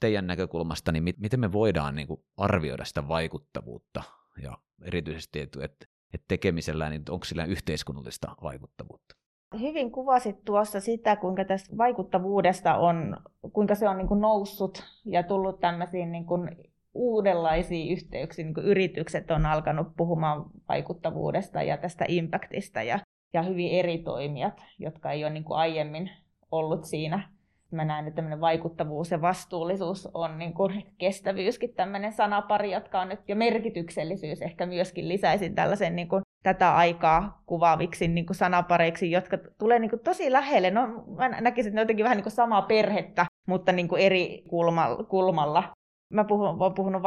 Teidän 0.00 0.26
näkökulmasta, 0.26 0.92
niin 0.92 1.04
miten 1.18 1.40
me 1.40 1.52
voidaan 1.52 1.94
niin 1.94 2.08
arvioida 2.36 2.84
sitä 2.84 3.08
vaikuttavuutta 3.08 4.02
ja 4.42 4.58
erityisesti, 4.82 5.40
että, 5.40 5.86
tekemisellä, 6.28 6.90
niin 6.90 7.02
onko 7.10 7.24
sillä 7.24 7.44
yhteiskunnallista 7.44 8.36
vaikuttavuutta? 8.42 9.14
Hyvin 9.60 9.92
kuvasit 9.92 10.44
tuossa 10.44 10.80
sitä, 10.80 11.16
kuinka 11.16 11.44
tästä 11.44 11.76
vaikuttavuudesta 11.76 12.74
on, 12.74 13.16
kuinka 13.52 13.74
se 13.74 13.88
on 13.88 13.98
niin 13.98 14.08
kuin 14.08 14.20
noussut 14.20 14.84
ja 15.04 15.22
tullut 15.22 15.60
tämmöisiin 15.60 16.12
niin 16.12 16.26
kuin 16.26 16.50
uudenlaisiin 16.94 17.92
yhteyksiin. 17.92 18.46
Niin 18.46 18.66
yritykset 18.66 19.30
on 19.30 19.46
alkanut 19.46 19.96
puhumaan 19.96 20.44
vaikuttavuudesta 20.68 21.62
ja 21.62 21.76
tästä 21.76 22.04
impactista 22.08 22.82
ja 22.82 22.98
ja 23.34 23.42
hyvin 23.42 23.70
eri 23.70 23.98
toimijat, 23.98 24.62
jotka 24.78 25.10
ei 25.10 25.24
ole 25.24 25.32
niin 25.32 25.44
kuin 25.44 25.58
aiemmin 25.58 26.10
ollut 26.50 26.84
siinä. 26.84 27.28
Mä 27.70 27.84
näen, 27.84 28.06
että 28.06 28.16
tämmöinen 28.16 28.40
vaikuttavuus 28.40 29.10
ja 29.10 29.20
vastuullisuus 29.20 30.08
on 30.14 30.38
niin 30.38 30.54
kuin 30.54 30.94
kestävyyskin 30.98 31.74
tämmöinen 31.74 32.12
sanapari, 32.12 32.72
jotka 32.72 33.00
on 33.00 33.08
nyt, 33.08 33.20
ja 33.28 33.36
merkityksellisyys 33.36 34.42
ehkä 34.42 34.66
myöskin 34.66 35.08
lisäisin 35.08 35.54
tällaisen 35.54 35.96
niin 35.96 36.08
kuin 36.08 36.22
tätä 36.42 36.76
aikaa 36.76 37.42
kuvaaviksi 37.46 38.08
niin 38.08 38.26
kuin 38.26 38.36
sanapareiksi, 38.36 39.10
jotka 39.10 39.38
tulee 39.58 39.78
niin 39.78 39.90
kuin 39.90 40.00
tosi 40.00 40.32
lähelle. 40.32 40.70
No, 40.70 41.04
mä 41.16 41.28
näkisin, 41.28 41.68
että 41.68 41.74
ne 41.74 41.80
on 41.80 41.84
jotenkin 41.84 42.04
vähän 42.04 42.16
niin 42.16 42.24
kuin 42.24 42.32
samaa 42.32 42.62
perhettä, 42.62 43.26
mutta 43.46 43.72
niin 43.72 43.88
kuin 43.88 44.02
eri 44.02 44.44
kulmalla, 44.48 45.04
kulmalla 45.04 45.64
mä 46.12 46.24
puhun, 46.24 46.48
olen 46.48 46.74
puhunut 46.74 47.02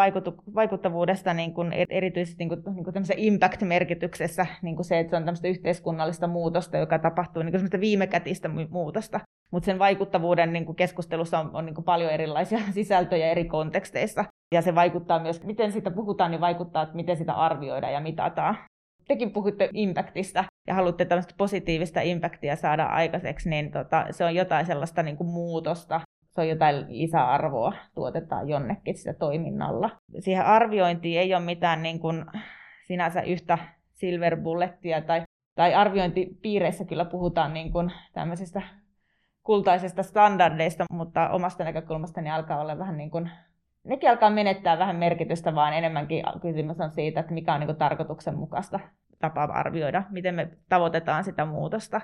vaikuttavuudesta 0.56 1.34
niin 1.34 1.54
kuin 1.54 1.74
erityisesti 1.90 2.46
niin 2.46 2.50
kuin, 2.50 2.76
niin 2.76 2.84
kuin 2.84 2.96
impact-merkityksessä, 3.18 4.46
niin 4.62 4.76
kuin 4.76 4.86
se, 4.86 5.00
että 5.00 5.12
se 5.12 5.16
on 5.16 5.26
tämmöistä 5.26 5.48
yhteiskunnallista 5.48 6.28
muutosta, 6.28 6.78
joka 6.78 7.00
tapahtuu 7.00 7.44
niin 7.44 7.70
kuin 7.70 7.82
viimekätistä 7.82 8.50
muutosta. 8.70 9.20
Mutta 9.52 9.66
sen 9.66 9.80
vaikuttavuuden 9.80 10.54
niin 10.54 10.66
kuin 10.66 10.76
keskustelussa 10.76 11.40
on, 11.40 11.50
on 11.54 11.66
niin 11.66 11.76
kuin 11.76 11.86
paljon 11.86 12.12
erilaisia 12.12 12.60
sisältöjä 12.74 13.32
eri 13.32 13.46
konteksteissa. 13.46 14.26
Ja 14.54 14.62
se 14.62 14.76
vaikuttaa 14.76 15.20
myös, 15.20 15.44
miten 15.44 15.72
siitä 15.72 15.92
puhutaan, 15.92 16.32
niin 16.32 16.42
vaikuttaa, 16.42 16.84
että 16.84 16.96
miten 16.96 17.18
sitä 17.18 17.34
arvioidaan 17.34 17.94
ja 17.94 18.00
mitataan. 18.00 18.58
Tekin 19.08 19.32
puhutte 19.32 19.70
impactista 19.74 20.44
ja 20.68 20.74
haluatte 20.74 21.06
tämmöistä 21.06 21.34
positiivista 21.38 22.02
impactia 22.02 22.56
saada 22.56 22.86
aikaiseksi, 22.86 23.50
niin 23.50 23.72
tota, 23.72 24.06
se 24.12 24.26
on 24.26 24.36
jotain 24.36 24.66
sellaista 24.66 25.04
niin 25.04 25.18
kuin 25.18 25.28
muutosta, 25.28 26.02
se 26.38 26.42
on 26.42 26.50
jotain 26.50 26.86
lisäarvoa, 26.90 27.74
tuotetaan 27.96 28.50
jonnekin 28.50 28.98
sitä 28.98 29.14
toiminnalla. 29.14 29.90
Siihen 30.20 30.46
arviointiin 30.46 31.20
ei 31.20 31.34
ole 31.34 31.44
mitään 31.44 31.84
niin 31.84 32.00
kuin 32.00 32.26
sinänsä 32.84 33.22
yhtä 33.22 33.58
silver 33.94 34.38
bullettia, 34.42 35.02
tai, 35.02 35.22
tai 35.56 35.74
arviointipiireissä 35.74 36.86
kyllä 36.86 37.06
puhutaan 37.06 37.54
niin 37.54 37.72
kuin 37.72 37.92
tämmöisistä 38.14 38.62
kultaisista 39.44 40.04
standardeista, 40.04 40.86
mutta 40.92 41.30
omasta 41.30 41.64
näkökulmastani 41.64 42.32
alkaa 42.32 42.62
olla 42.62 42.78
vähän 42.78 42.98
niin 42.98 43.12
kuin, 43.12 43.32
nekin 43.84 44.10
alkaa 44.10 44.30
menettää 44.30 44.80
vähän 44.80 44.96
merkitystä, 44.96 45.56
vaan 45.56 45.74
enemmänkin 45.74 46.24
kysymys 46.42 46.80
on 46.80 46.92
siitä, 46.92 47.20
että 47.20 47.34
mikä 47.34 47.54
on 47.54 47.60
niin 47.60 47.68
kuin 47.68 47.78
tarkoituksenmukaista 47.78 48.80
tapaa 49.20 49.44
arvioida, 49.54 50.04
miten 50.10 50.36
me 50.36 50.50
tavoitetaan 50.70 51.24
sitä 51.24 51.46
muutosta. 51.46 52.02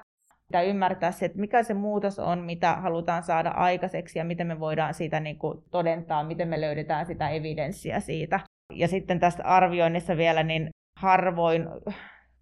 Pitää 0.53 0.61
ymmärtää 0.61 1.11
se, 1.11 1.25
että 1.25 1.39
mikä 1.39 1.63
se 1.63 1.73
muutos 1.73 2.19
on, 2.19 2.39
mitä 2.39 2.75
halutaan 2.75 3.23
saada 3.23 3.49
aikaiseksi 3.49 4.19
ja 4.19 4.25
miten 4.25 4.47
me 4.47 4.59
voidaan 4.59 4.93
siitä 4.93 5.19
niin 5.19 5.39
kuin 5.39 5.63
todentaa, 5.71 6.23
miten 6.23 6.47
me 6.47 6.61
löydetään 6.61 7.05
sitä 7.05 7.29
evidenssiä 7.29 7.99
siitä. 7.99 8.39
Ja 8.73 8.87
sitten 8.87 9.19
tästä 9.19 9.43
arvioinnissa 9.43 10.17
vielä, 10.17 10.43
niin 10.43 10.69
harvoin, 10.99 11.65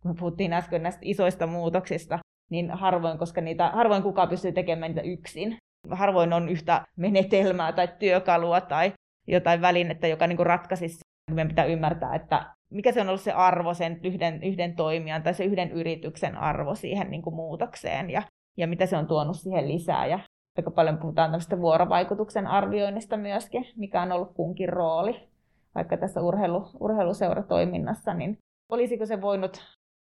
kun 0.02 0.16
puhuttiin 0.16 0.54
äsken 0.54 0.84
näistä 0.84 1.02
isoista 1.04 1.48
muutoksista, 1.48 2.20
niin 2.52 2.72
harvoin, 2.72 3.18
koska 3.18 3.42
niitä, 3.42 3.70
harvoin 3.70 4.04
kukaan 4.04 4.30
pystyy 4.30 4.52
tekemään 4.52 4.92
niitä 4.92 5.02
yksin. 5.02 5.58
Harvoin 5.92 6.34
on 6.34 6.50
yhtä 6.50 6.82
menetelmää 6.98 7.72
tai 7.72 7.88
työkalua 8.00 8.62
tai 8.62 8.92
jotain 9.28 9.62
välinettä, 9.62 10.08
joka 10.08 10.28
niin 10.28 10.46
ratkaisisi. 10.46 11.00
Meidän 11.32 11.48
pitää 11.48 11.66
ymmärtää, 11.66 12.16
että 12.16 12.46
mikä 12.72 12.92
se 12.92 13.02
on 13.02 13.08
ollut 13.08 13.22
se 13.22 13.32
arvo 13.32 13.74
sen 13.74 14.00
yhden, 14.04 14.44
yhden 14.44 14.76
toimijan 14.76 15.24
tai 15.24 15.34
se 15.34 15.44
yhden 15.44 15.72
yrityksen 15.72 16.38
arvo 16.38 16.76
siihen 16.76 17.12
niin 17.12 17.22
kuin 17.22 17.36
muutokseen 17.36 18.10
ja, 18.10 18.22
ja 18.58 18.68
mitä 18.68 18.86
se 18.86 18.98
on 18.98 19.08
tuonut 19.08 19.36
siihen 19.36 19.68
lisää. 19.68 20.06
Ja 20.06 20.20
aika 20.58 20.72
paljon 20.72 20.98
puhutaan 20.98 21.32
tämmöistä 21.32 21.62
vuorovaikutuksen 21.62 22.48
arvioinnista 22.48 23.18
myöskin, 23.18 23.66
mikä 23.76 24.02
on 24.02 24.12
ollut 24.12 24.34
kunkin 24.34 24.70
rooli, 24.70 25.30
vaikka 25.76 25.98
tässä 25.98 26.22
urheilu, 26.22 26.68
urheiluseuratoiminnassa, 26.80 28.14
niin 28.14 28.38
olisiko 28.70 29.06
se 29.06 29.22
voinut 29.22 29.64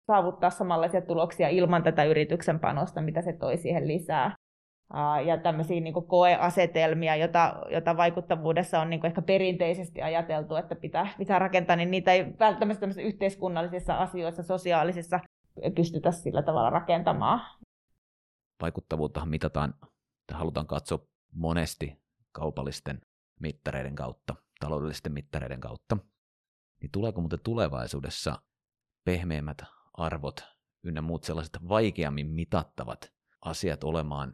saavuttaa 0.07 0.49
samanlaisia 0.49 1.01
tuloksia 1.01 1.49
ilman 1.49 1.83
tätä 1.83 2.03
yrityksen 2.03 2.59
panosta, 2.59 3.01
mitä 3.01 3.21
se 3.21 3.33
toi 3.33 3.57
siihen 3.57 3.87
lisää 3.87 4.35
ja 5.25 5.37
tämmöisiä 5.37 5.79
niin 5.79 5.93
koeasetelmia, 6.07 7.15
jota, 7.15 7.55
jota 7.71 7.97
vaikuttavuudessa 7.97 8.79
on 8.79 8.89
niin 8.89 9.05
ehkä 9.05 9.21
perinteisesti 9.21 10.01
ajateltu, 10.01 10.55
että 10.55 10.75
pitää, 10.75 11.07
pitää 11.17 11.39
rakentaa, 11.39 11.75
niin 11.75 11.91
niitä 11.91 12.13
ei 12.13 12.25
välttämättä 12.39 12.87
yhteiskunnallisissa 13.03 13.95
asioissa, 13.95 14.43
sosiaalisissa 14.43 15.19
pystytä 15.75 16.11
sillä 16.11 16.41
tavalla 16.41 16.69
rakentamaan. 16.69 17.41
Vaikuttavuuttahan 18.61 19.29
mitataan, 19.29 19.73
että 20.19 20.37
halutaan 20.37 20.67
katsoa 20.67 20.99
monesti 21.33 22.01
kaupallisten 22.31 23.01
mittareiden 23.39 23.95
kautta, 23.95 24.35
taloudellisten 24.59 25.11
mittareiden 25.11 25.59
kautta. 25.59 25.97
Niin 26.81 26.91
tuleeko 26.91 27.21
muuten 27.21 27.39
tulevaisuudessa 27.43 28.41
pehmeämmät 29.03 29.61
arvot 29.93 30.43
ynnä 30.83 31.01
muut 31.01 31.23
sellaiset 31.23 31.57
vaikeammin 31.69 32.27
mitattavat 32.27 33.13
asiat 33.41 33.83
olemaan 33.83 34.33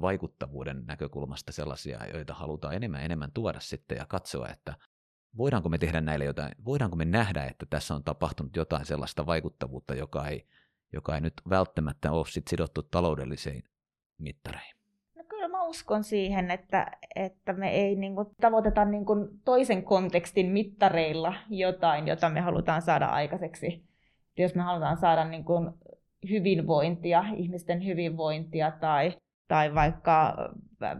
vaikuttavuuden 0.00 0.82
näkökulmasta 0.86 1.52
sellaisia, 1.52 2.06
joita 2.14 2.34
halutaan 2.34 2.74
enemmän 2.74 3.00
ja 3.00 3.04
enemmän 3.04 3.32
tuoda 3.34 3.60
sitten 3.60 3.98
ja 3.98 4.06
katsoa, 4.06 4.48
että 4.48 4.74
voidaanko 5.36 5.68
me 5.68 5.78
tehdä 5.78 6.00
näille 6.00 6.24
jotain, 6.24 6.52
voidaanko 6.64 6.96
me 6.96 7.04
nähdä, 7.04 7.44
että 7.44 7.66
tässä 7.70 7.94
on 7.94 8.04
tapahtunut 8.04 8.56
jotain 8.56 8.86
sellaista 8.86 9.26
vaikuttavuutta, 9.26 9.94
joka 9.94 10.28
ei, 10.28 10.46
joka 10.92 11.14
ei 11.14 11.20
nyt 11.20 11.34
välttämättä 11.50 12.12
ole 12.12 12.26
sit 12.26 12.48
sidottu 12.48 12.82
taloudellisiin 12.82 13.64
mittareihin. 14.18 14.76
No 15.16 15.24
kyllä 15.28 15.48
mä 15.48 15.62
uskon 15.62 16.04
siihen, 16.04 16.50
että, 16.50 16.90
että 17.16 17.52
me 17.52 17.70
ei 17.70 17.96
niin 17.96 18.14
kuin, 18.14 18.26
tavoiteta 18.40 18.84
niin 18.84 19.06
kuin, 19.06 19.28
toisen 19.44 19.82
kontekstin 19.82 20.46
mittareilla 20.46 21.34
jotain, 21.48 22.08
jota 22.08 22.30
me 22.30 22.40
halutaan 22.40 22.82
saada 22.82 23.06
aikaiseksi. 23.06 23.84
Jos 24.38 24.54
me 24.54 24.62
halutaan 24.62 24.96
saada 24.96 25.24
niin 25.24 25.44
kuin, 25.44 25.70
hyvinvointia, 26.30 27.24
ihmisten 27.36 27.86
hyvinvointia 27.86 28.70
tai 28.70 29.16
tai 29.48 29.74
vaikka 29.74 30.36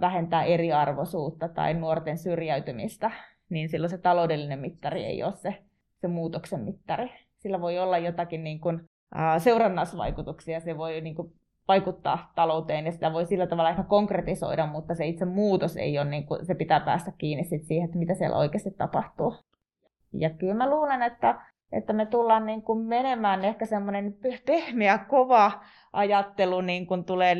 vähentää 0.01 0.45
eriarvoisuutta 0.45 1.49
tai 1.49 1.75
nuorten 1.75 2.19
syrjäytymistä, 2.19 3.11
niin 3.51 3.69
silloin 3.69 3.91
se 3.91 3.99
taloudellinen 3.99 4.59
mittari 4.59 5.05
ei 5.05 5.23
ole 5.23 5.33
se, 5.33 5.55
se 6.01 6.09
muutoksen 6.09 6.61
mittari. 6.61 7.11
Sillä 7.39 7.61
voi 7.61 7.79
olla 7.79 7.99
jotakin 7.99 8.45
niin 8.45 8.61
kuin, 8.61 8.81
ää, 9.15 9.39
seurannasvaikutuksia, 9.39 10.61
se 10.61 10.77
voi 10.77 11.01
niin 11.01 11.15
kuin, 11.15 11.33
vaikuttaa 11.69 12.33
talouteen 12.35 12.87
ja 12.87 12.93
sitä 12.93 13.13
voi 13.13 13.27
sillä 13.27 13.47
tavalla 13.47 13.71
ehkä 13.71 13.83
konkretisoida, 13.83 14.67
mutta 14.67 14.95
se 14.95 15.07
itse 15.07 15.25
muutos 15.25 15.77
ei 15.77 15.99
ole, 15.99 16.11
niin 16.11 16.27
kuin, 16.27 16.47
se 16.47 16.55
pitää 16.55 16.81
päästä 16.81 17.13
kiinni 17.19 17.45
sit 17.45 17.65
siihen, 17.65 17.85
että 17.85 17.99
mitä 17.99 18.15
siellä 18.15 18.37
oikeasti 18.37 18.71
tapahtuu. 18.71 19.35
Ja 20.13 20.31
kyllä 20.31 20.55
mä 20.55 20.71
luulen, 20.71 21.03
että 21.03 21.41
että 21.75 21.93
me 21.93 22.07
tullaan 22.07 22.47
niin 22.47 22.63
kuin 22.63 22.79
menemään 22.79 23.45
ehkä 23.45 23.67
semmoinen 23.67 24.17
pehmeä, 24.47 24.99
kova 24.99 25.53
ajattelu 25.93 26.61
niin 26.61 26.87
kuin 26.87 27.05
tulee 27.05 27.35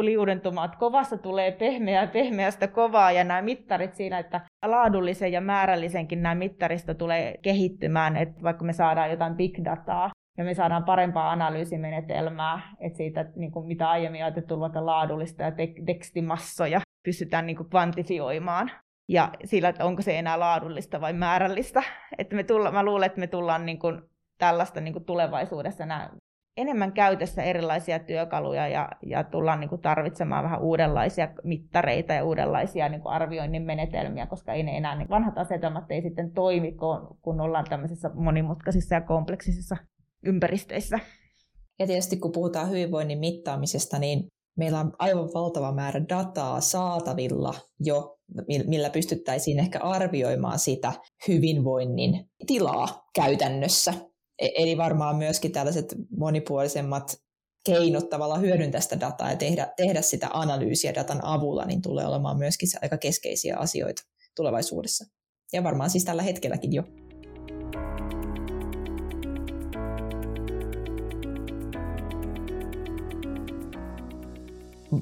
liudentumaan, 0.00 0.64
että 0.66 0.78
kovassa 0.78 1.18
tulee 1.18 1.52
pehmeä, 1.52 2.06
pehmeästä 2.06 2.68
kovaa 2.68 3.12
ja 3.12 3.24
nämä 3.24 3.42
mittarit 3.42 3.94
siinä, 3.94 4.18
että 4.18 4.40
laadullisen 4.64 5.32
ja 5.32 5.40
määrällisenkin 5.40 6.22
nämä 6.22 6.34
mittarista 6.34 6.94
tulee 6.94 7.38
kehittymään, 7.42 8.16
että 8.16 8.42
vaikka 8.42 8.64
me 8.64 8.72
saadaan 8.72 9.10
jotain 9.10 9.36
big 9.36 9.58
dataa, 9.64 10.10
ja 10.38 10.44
me 10.44 10.54
saadaan 10.54 10.84
parempaa 10.84 11.30
analyysimenetelmää, 11.30 12.60
että 12.80 12.96
siitä, 12.96 13.24
niin 13.36 13.52
kuin 13.52 13.66
mitä 13.66 13.90
aiemmin 13.90 14.24
ajateltu 14.24 14.60
vaikka 14.60 14.86
laadullista 14.86 15.42
ja 15.42 15.52
tekstimassoja 15.86 16.80
pystytään 17.04 17.46
niin 17.46 17.56
kuin 17.56 17.70
kvantifioimaan 17.70 18.70
ja 19.10 19.30
sillä, 19.44 19.68
että 19.68 19.84
onko 19.84 20.02
se 20.02 20.18
enää 20.18 20.40
laadullista 20.40 21.00
vai 21.00 21.12
määrällistä. 21.12 21.82
Että 22.18 22.36
me 22.36 22.42
tulla, 22.42 22.70
mä 22.70 22.84
luulen, 22.84 23.06
että 23.06 23.20
me 23.20 23.26
tullaan 23.26 23.66
niin 23.66 23.78
kuin 23.78 24.02
tällaista 24.38 24.80
niin 24.80 24.92
kuin 24.92 25.04
tulevaisuudessa 25.04 25.86
nää 25.86 26.10
enemmän 26.56 26.92
käytössä 26.92 27.42
erilaisia 27.42 27.98
työkaluja 27.98 28.68
ja, 28.68 28.88
ja 29.06 29.24
tullaan 29.24 29.60
niin 29.60 29.68
kuin 29.68 29.82
tarvitsemaan 29.82 30.44
vähän 30.44 30.60
uudenlaisia 30.60 31.28
mittareita 31.44 32.12
ja 32.12 32.24
uudenlaisia 32.24 32.88
niin 32.88 33.00
kuin 33.00 33.12
arvioinnin 33.12 33.62
menetelmiä, 33.62 34.26
koska 34.26 34.52
ei 34.52 34.62
ne 34.62 34.76
enää 34.76 34.94
niin 34.94 35.08
vanhat 35.08 35.38
asetelmat 35.38 35.90
ei 35.90 36.02
sitten 36.02 36.32
toimi, 36.32 36.72
kun, 36.72 37.18
kun 37.22 37.40
ollaan 37.40 37.66
tämmöisissä 37.68 38.10
monimutkaisissa 38.14 38.94
ja 38.94 39.00
kompleksisissa 39.00 39.76
ympäristöissä. 40.24 40.98
Ja 41.78 41.86
tietysti 41.86 42.16
kun 42.16 42.32
puhutaan 42.32 42.70
hyvinvoinnin 42.70 43.18
mittaamisesta, 43.18 43.98
niin 43.98 44.26
meillä 44.56 44.80
on 44.80 44.92
aivan 44.98 45.28
valtava 45.34 45.72
määrä 45.72 46.00
dataa 46.08 46.60
saatavilla 46.60 47.54
jo 47.80 48.19
millä 48.66 48.90
pystyttäisiin 48.90 49.58
ehkä 49.58 49.78
arvioimaan 49.78 50.58
sitä 50.58 50.92
hyvinvoinnin 51.28 52.30
tilaa 52.46 53.08
käytännössä. 53.14 53.94
E, 54.38 54.48
eli 54.56 54.76
varmaan 54.76 55.16
myöskin 55.16 55.52
tällaiset 55.52 55.94
monipuolisemmat 56.18 57.16
keinot 57.64 58.10
tavallaan 58.10 58.40
hyödyntää 58.40 58.80
sitä 58.80 59.00
dataa 59.00 59.30
ja 59.30 59.36
tehdä, 59.36 59.72
tehdä 59.76 60.02
sitä 60.02 60.28
analyysiä 60.32 60.94
datan 60.94 61.24
avulla, 61.24 61.64
niin 61.64 61.82
tulee 61.82 62.06
olemaan 62.06 62.38
myöskin 62.38 62.68
aika 62.82 62.98
keskeisiä 62.98 63.56
asioita 63.56 64.02
tulevaisuudessa. 64.36 65.04
Ja 65.52 65.64
varmaan 65.64 65.90
siis 65.90 66.04
tällä 66.04 66.22
hetkelläkin 66.22 66.72
jo. 66.72 66.82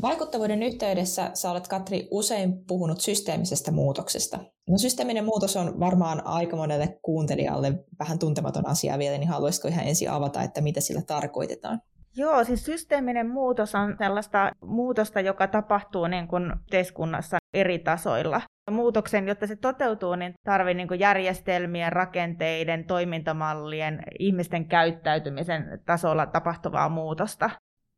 Vaikuttavuuden 0.03 0.63
yhteydessä 0.63 1.31
sä 1.35 1.51
olet, 1.51 1.69
Katri, 1.69 2.09
usein 2.11 2.65
puhunut 2.67 3.01
systeemisestä 3.01 3.71
muutoksesta. 3.71 4.39
No 4.69 4.79
systeeminen 4.79 5.25
muutos 5.25 5.57
on 5.57 5.81
varmaan 5.81 6.27
aika 6.27 6.57
monelle 6.57 6.99
kuuntelijalle 7.03 7.73
vähän 7.99 8.19
tuntematon 8.19 8.69
asia 8.69 8.99
vielä, 8.99 9.19
niin 9.19 9.29
haluaisitko 9.29 9.69
ihan 9.69 9.87
ensin 9.87 10.11
avata, 10.11 10.43
että 10.43 10.61
mitä 10.61 10.81
sillä 10.81 11.03
tarkoitetaan? 11.03 11.81
Joo, 12.17 12.45
siis 12.45 12.65
systeeminen 12.65 13.31
muutos 13.31 13.75
on 13.75 13.97
sellaista 13.99 14.53
muutosta, 14.65 15.21
joka 15.21 15.47
tapahtuu 15.47 16.07
niin 16.07 16.29
kuin 16.29 16.53
yhteiskunnassa 16.53 17.39
eri 17.55 17.79
tasoilla. 17.79 18.41
Muutoksen, 18.71 19.29
jotta 19.29 19.47
se 19.47 19.57
toteutuu, 19.57 20.15
niin 20.15 20.35
tarvii 20.45 20.75
niin 20.75 20.89
järjestelmien, 20.99 21.93
rakenteiden, 21.93 22.85
toimintamallien, 22.85 24.03
ihmisten 24.19 24.69
käyttäytymisen 24.69 25.83
tasolla 25.87 26.27
tapahtuvaa 26.27 26.89
muutosta. 26.89 27.51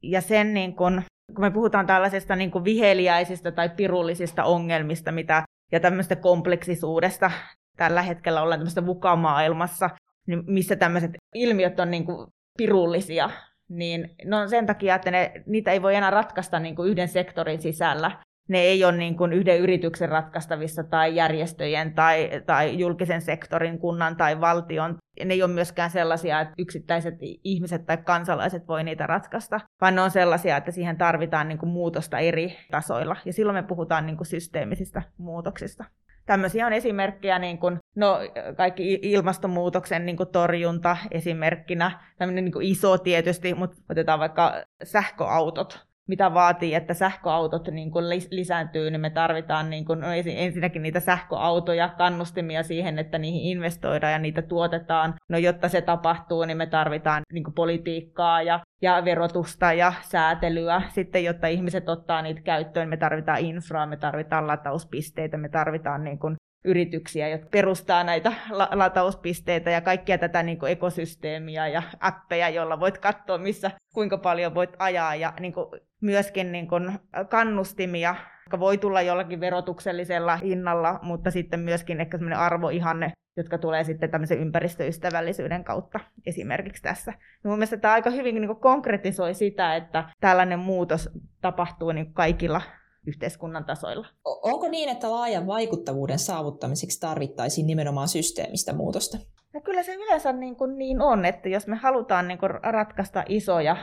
Ja 0.03 0.21
sen 0.21 0.55
niin 0.55 0.77
kuin 0.77 1.03
kun 1.35 1.45
me 1.45 1.51
puhutaan 1.51 1.87
tällaisesta 1.87 2.37
niin 2.37 2.51
kuin 2.51 2.65
viheliäisistä 2.65 3.53
tai 3.53 3.69
pirullisista 3.69 4.45
ongelmista 4.45 5.13
mitä, 5.13 5.43
ja 5.73 5.81
tämmöistä 5.81 6.17
kompleksisuudesta, 6.17 7.31
tällä 7.77 8.03
hetkellä 8.03 8.43
ollaan 8.43 8.61
tämmöistä 8.61 8.87
vukamaailmassa, 8.87 9.91
niin 10.27 10.43
missä 10.47 10.77
tämmöiset 10.77 11.11
ilmiöt 11.35 11.81
on 11.81 11.91
niin 11.91 12.05
kuin 12.05 12.27
pirullisia, 12.59 13.31
niin 13.69 14.11
no 14.25 14.49
sen 14.49 14.67
takia, 14.67 14.95
että 14.95 15.11
ne, 15.11 15.33
niitä 15.47 15.71
ei 15.71 15.83
voi 15.83 15.95
enää 15.95 16.11
ratkaista 16.11 16.61
niin 16.61 16.77
kuin 16.77 16.91
yhden 16.91 17.09
sektorin 17.09 17.63
sisällä, 17.63 18.11
ne 18.49 18.59
ei 18.59 18.85
ole 18.85 18.97
niin 18.97 19.17
kuin 19.17 19.33
yhden 19.33 19.59
yrityksen 19.59 20.09
ratkaistavissa 20.09 20.85
tai 20.85 21.17
järjestöjen 21.17 21.95
tai, 21.95 22.31
tai 22.47 22.79
julkisen 22.79 23.21
sektorin, 23.21 23.79
kunnan 23.79 24.17
tai 24.17 24.41
valtion. 24.41 24.97
Ne 25.25 25.35
ei 25.35 25.43
ole 25.43 25.53
myöskään 25.53 25.91
sellaisia, 25.91 26.41
että 26.41 26.55
yksittäiset 26.59 27.15
ihmiset 27.45 27.87
tai 27.87 27.97
kansalaiset 27.97 28.69
voi 28.69 28.85
niitä 28.85 29.07
ratkaista, 29.07 29.61
vaan 29.81 29.95
ne 29.95 30.01
on 30.01 30.11
sellaisia, 30.11 30.57
että 30.57 30.71
siihen 30.71 30.99
tarvitaan 30.99 31.49
niin 31.49 31.59
kuin 31.59 31.71
muutosta 31.71 32.19
eri 32.19 32.57
tasoilla. 32.71 33.17
Ja 33.25 33.33
silloin 33.33 33.57
me 33.57 33.63
puhutaan 33.63 34.07
niin 34.07 34.17
kuin 34.17 34.27
systeemisistä 34.27 35.03
muutoksista. 35.19 35.85
Tämmöisiä 36.27 36.67
on 36.67 36.73
esimerkkejä, 36.73 37.39
niin 37.39 37.59
kuin, 37.59 37.79
no, 37.97 38.19
kaikki 38.57 38.99
ilmastonmuutoksen 39.03 40.07
niin 40.07 40.17
kuin 40.17 40.29
torjunta 40.29 40.97
esimerkkinä, 41.11 42.01
tämmöinen 42.19 42.45
niin 42.45 42.53
kuin 42.53 42.67
iso 42.67 42.99
tietysti, 42.99 43.55
mutta 43.55 43.77
otetaan 43.91 44.21
vaikka 44.21 44.63
sähköautot, 44.83 45.90
mitä 46.11 46.35
vaatii, 46.35 46.75
että 46.75 46.95
sähköautot 46.95 47.69
niin 47.69 47.91
kuin 47.91 48.05
lisääntyy, 48.31 48.91
niin 48.91 49.01
me 49.01 49.11
tarvitaan 49.11 49.71
niin 49.71 49.85
kuin, 49.85 50.01
no 50.01 50.07
ensinnäkin 50.27 50.83
niitä 50.83 51.01
sähköautoja, 51.01 51.89
kannustimia 51.89 52.63
siihen, 52.63 52.99
että 52.99 53.19
niihin 53.19 53.43
investoidaan 53.43 54.13
ja 54.13 54.19
niitä 54.19 54.43
tuotetaan. 54.43 55.15
No 55.29 55.39
jotta 55.39 55.69
se 55.69 55.81
tapahtuu, 55.81 56.45
niin 56.45 56.57
me 56.57 56.67
tarvitaan 56.67 57.23
niin 57.33 57.45
kuin 57.45 57.55
politiikkaa 57.55 58.43
ja, 58.43 58.61
ja 58.83 59.03
verotusta 59.05 59.73
ja 59.73 59.93
säätelyä. 60.03 60.83
Sitten 60.89 61.25
jotta 61.25 61.47
ihmiset 61.47 61.89
ottaa 61.89 62.23
niitä 62.23 62.41
käyttöön, 62.41 62.89
me 62.89 62.97
tarvitaan 62.97 63.41
infraa, 63.41 63.87
me 63.87 63.97
tarvitaan 63.97 64.47
latauspisteitä, 64.47 65.37
me 65.37 65.49
tarvitaan 65.49 66.05
niin 66.05 66.19
kuin 66.19 66.37
yrityksiä, 66.65 67.29
jotka 67.29 67.49
perustaa 67.51 68.05
näitä 68.05 68.33
latauspisteitä 68.51 69.71
ja 69.71 69.81
kaikkia 69.81 70.19
tätä 70.19 70.43
niin 70.43 70.59
kuin 70.59 70.73
ekosysteemiä 70.73 71.69
ja 71.69 71.83
appeja, 72.01 72.49
joilla 72.49 72.81
voit 72.81 72.99
katsoa, 72.99 73.39
missä 73.39 73.71
kuinka 73.95 74.19
paljon 74.19 74.55
voit 74.55 74.71
ajaa 74.79 75.15
ja 75.15 75.33
niin 75.41 75.53
kuin 75.53 75.67
myöskin 76.01 76.53
niin 76.53 76.69
kuin 76.69 76.99
kannustimia, 77.29 78.15
jotka 78.45 78.61
voi 78.61 78.79
tulla 78.79 79.03
jollakin 79.03 79.41
verotuksellisella 79.41 80.37
hinnalla, 80.37 80.99
mutta 81.03 81.31
sitten 81.31 81.61
myöskin 81.61 82.01
ehkä 82.01 82.19
semmoinen 82.19 82.39
arvoihanne, 82.39 83.13
jotka 83.37 83.59
tulee 83.59 83.85
sitten 83.85 84.11
tämmöisen 84.11 84.39
ympäristöystävällisyyden 84.39 85.65
kautta 85.65 86.01
esimerkiksi 86.27 86.83
tässä. 86.83 87.13
Ja 87.45 87.51
mun 87.51 87.59
mielestä 87.59 87.77
tämä 87.77 87.95
aika 87.95 88.11
hyvin 88.11 88.35
niin 88.35 88.47
kuin 88.47 88.61
konkretisoi 88.61 89.35
sitä, 89.35 89.77
että 89.77 90.09
tällainen 90.21 90.59
muutos 90.59 91.11
tapahtuu 91.41 91.93
niin 91.93 92.15
kaikilla 92.15 92.61
yhteiskunnan 93.07 93.65
tasoilla. 93.65 94.07
Onko 94.25 94.69
niin, 94.69 94.89
että 94.89 95.11
laajan 95.11 95.47
vaikuttavuuden 95.47 96.19
saavuttamiseksi 96.19 97.01
tarvittaisiin 97.01 97.67
nimenomaan 97.67 98.09
systeemistä 98.09 98.73
muutosta? 98.73 99.19
No 99.55 99.61
kyllä 99.61 99.83
se 99.83 99.95
yleensä 99.95 100.33
niin, 100.33 100.57
kuin 100.57 100.79
niin 100.79 101.01
on, 101.01 101.25
että 101.25 101.49
jos 101.49 101.67
me 101.67 101.77
halutaan 101.77 102.29
niin 102.29 102.39
kuin 102.39 102.51
ratkaista 102.63 103.25
isoja 103.29 103.77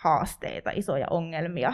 haasteita, 0.00 0.70
isoja 0.70 1.06
ongelmia, 1.10 1.72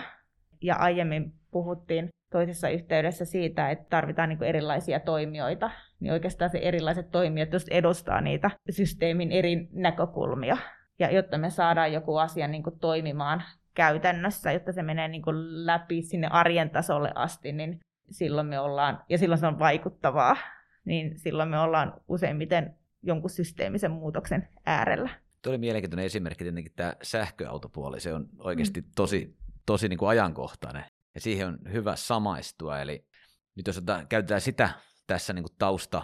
ja 0.62 0.76
aiemmin 0.76 1.32
puhuttiin 1.50 2.08
toisessa 2.32 2.68
yhteydessä 2.68 3.24
siitä, 3.24 3.70
että 3.70 3.86
tarvitaan 3.90 4.28
niin 4.28 4.42
erilaisia 4.42 5.00
toimijoita, 5.00 5.70
niin 6.00 6.12
oikeastaan 6.12 6.50
se 6.50 6.58
erilaiset 6.58 7.10
toimijat 7.10 7.52
just 7.52 7.68
edustaa 7.68 8.20
niitä 8.20 8.50
systeemin 8.70 9.32
eri 9.32 9.68
näkökulmia. 9.72 10.56
Ja 10.98 11.10
jotta 11.10 11.38
me 11.38 11.50
saadaan 11.50 11.92
joku 11.92 12.16
asia 12.16 12.48
niin 12.48 12.62
toimimaan 12.80 13.42
käytännössä, 13.74 14.52
jotta 14.52 14.72
se 14.72 14.82
menee 14.82 15.08
niin 15.08 15.22
läpi 15.66 16.02
sinne 16.02 16.28
arjen 16.30 16.70
tasolle 16.70 17.12
asti, 17.14 17.52
niin 17.52 17.80
silloin 18.10 18.46
me 18.46 18.60
ollaan, 18.60 19.02
ja 19.08 19.18
silloin 19.18 19.38
se 19.38 19.46
on 19.46 19.58
vaikuttavaa, 19.58 20.36
niin 20.84 21.18
silloin 21.18 21.48
me 21.48 21.58
ollaan 21.58 21.94
useimmiten 22.08 22.74
jonkun 23.02 23.30
systeemisen 23.30 23.90
muutoksen 23.90 24.48
äärellä. 24.66 25.10
Tuo 25.46 25.50
oli 25.50 25.59
mielenkiintoinen 25.59 26.06
esimerkki 26.06 26.44
tietenkin 26.44 26.72
tämä 26.76 26.94
sähköautopuoli. 27.02 28.00
Se 28.00 28.14
on 28.14 28.28
oikeasti 28.38 28.80
mm. 28.80 28.90
tosi, 28.96 29.37
tosi 29.66 29.88
niin 29.88 29.98
kuin 29.98 30.09
ajankohtainen 30.09 30.85
ja 31.14 31.20
siihen 31.20 31.48
on 31.48 31.59
hyvä 31.72 31.96
samaistua. 31.96 32.80
Eli 32.80 33.06
nyt 33.54 33.66
jos 33.66 33.82
käytetään 34.09 34.40
sitä 34.40 34.70
tässä 35.06 35.32
niin 35.32 35.42
kuin 35.42 35.56
tausta 35.59 36.02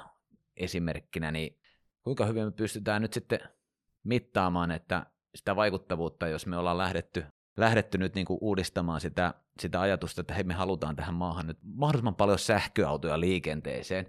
esimerkkinä, 0.56 1.30
niin 1.30 1.58
kuinka 2.02 2.26
hyvin 2.26 2.44
me 2.44 2.50
pystytään 2.50 3.02
nyt 3.02 3.12
sitten 3.12 3.40
mittaamaan, 4.04 4.70
että 4.70 5.06
sitä 5.34 5.56
vaikuttavuutta, 5.56 6.28
jos 6.28 6.46
me 6.46 6.56
ollaan 6.56 6.78
lähdetty 6.78 7.24
lähdetty 7.56 7.98
nyt 7.98 8.14
niin 8.14 8.26
kuin 8.26 8.38
uudistamaan 8.40 9.00
sitä, 9.00 9.34
sitä 9.60 9.80
ajatusta, 9.80 10.20
että 10.20 10.34
hei 10.34 10.44
me 10.44 10.54
halutaan 10.54 10.96
tähän 10.96 11.14
maahan 11.14 11.46
nyt 11.46 11.58
mahdollisimman 11.62 12.14
paljon 12.14 12.38
sähköautoja 12.38 13.20
liikenteeseen. 13.20 14.06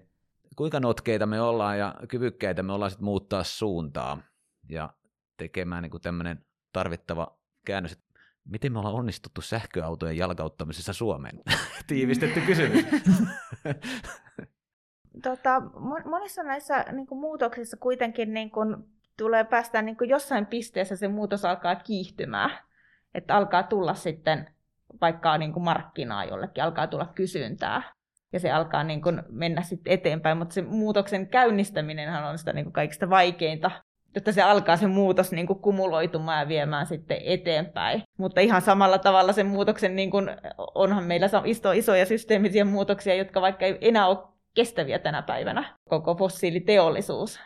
Kuinka 0.56 0.80
notkeita 0.80 1.26
me 1.26 1.42
ollaan 1.42 1.80
ja 1.80 1.96
kyvykkäitä 2.08 2.64
me 2.64 2.74
ollaan 2.74 2.92
sitten 2.92 3.06
muuttaa 3.06 3.44
suuntaa 3.44 4.18
ja 4.70 4.94
tekemään 5.38 5.84
niin 5.84 6.02
tämmöinen 6.02 6.46
tarvittava 6.74 7.38
käännös, 7.66 8.00
miten 8.46 8.74
me 8.74 8.80
ollaan 8.80 8.96
onnistuttu 8.96 9.42
sähköautojen 9.42 10.18
jalkauttamisessa 10.18 10.94
Suomeen? 10.94 11.42
Tiivistetty 11.88 12.42
kysymys. 12.42 12.86
tota, 15.24 15.62
monissa 16.06 16.44
näissä 16.44 16.86
niin 16.92 17.08
kuin 17.08 17.22
muutoksissa 17.22 17.78
kuitenkin 17.78 18.34
niin 18.34 18.52
kuin, 18.52 18.76
tulee 19.18 19.44
päästä 19.44 19.82
niin 19.82 19.98
kuin 19.98 20.10
jossain 20.10 20.46
pisteessä 20.46 20.96
se 20.96 21.08
muutos 21.08 21.46
alkaa 21.46 21.76
kiihtymään 21.76 22.60
että 23.14 23.36
alkaa 23.36 23.64
tulla 23.64 23.94
sitten 23.94 24.48
vaikka 25.02 25.38
niin 25.38 25.54
kuin 25.54 25.64
markkinaa 25.64 26.26
jollekin, 26.26 26.64
alkaa 26.64 26.88
tulla 26.88 27.12
kysyntää 27.16 27.94
ja 28.34 28.40
se 28.40 28.52
alkaa 28.52 28.84
niin 28.84 29.02
kuin 29.02 29.24
mennä 29.30 29.62
sitten 29.62 29.94
eteenpäin, 29.94 30.38
mutta 30.38 30.54
se 30.54 30.62
muutoksen 30.62 31.28
käynnistäminen 31.28 32.24
on 32.24 32.38
sitä 32.38 32.54
niin 32.54 32.66
kuin 32.66 32.74
kaikista 32.74 33.10
vaikeinta, 33.10 33.72
jotta 34.16 34.32
se 34.32 34.42
alkaa 34.42 34.78
se 34.78 34.88
muutos 34.88 35.32
niin 35.32 35.48
kuin 35.48 35.60
kumuloitumaan 35.60 36.40
ja 36.40 36.48
viemään 36.48 36.86
sitten 36.86 37.18
eteenpäin. 37.26 38.04
Mutta 38.18 38.42
ihan 38.42 38.62
samalla 38.62 38.98
tavalla 38.98 39.34
sen 39.34 39.48
muutoksen, 39.48 39.96
niin 39.96 40.12
kuin, 40.12 40.30
onhan 40.76 41.04
meillä 41.04 41.30
iso, 41.46 41.72
isoja 41.72 42.06
systeemisiä 42.06 42.66
muutoksia, 42.66 43.16
jotka 43.16 43.42
vaikka 43.42 43.66
ei 43.66 43.78
enää 43.82 44.08
ole 44.08 44.18
kestäviä 44.54 45.00
tänä 45.00 45.22
päivänä. 45.22 45.76
Koko 45.90 46.16
fossiiliteollisuus 46.16 47.40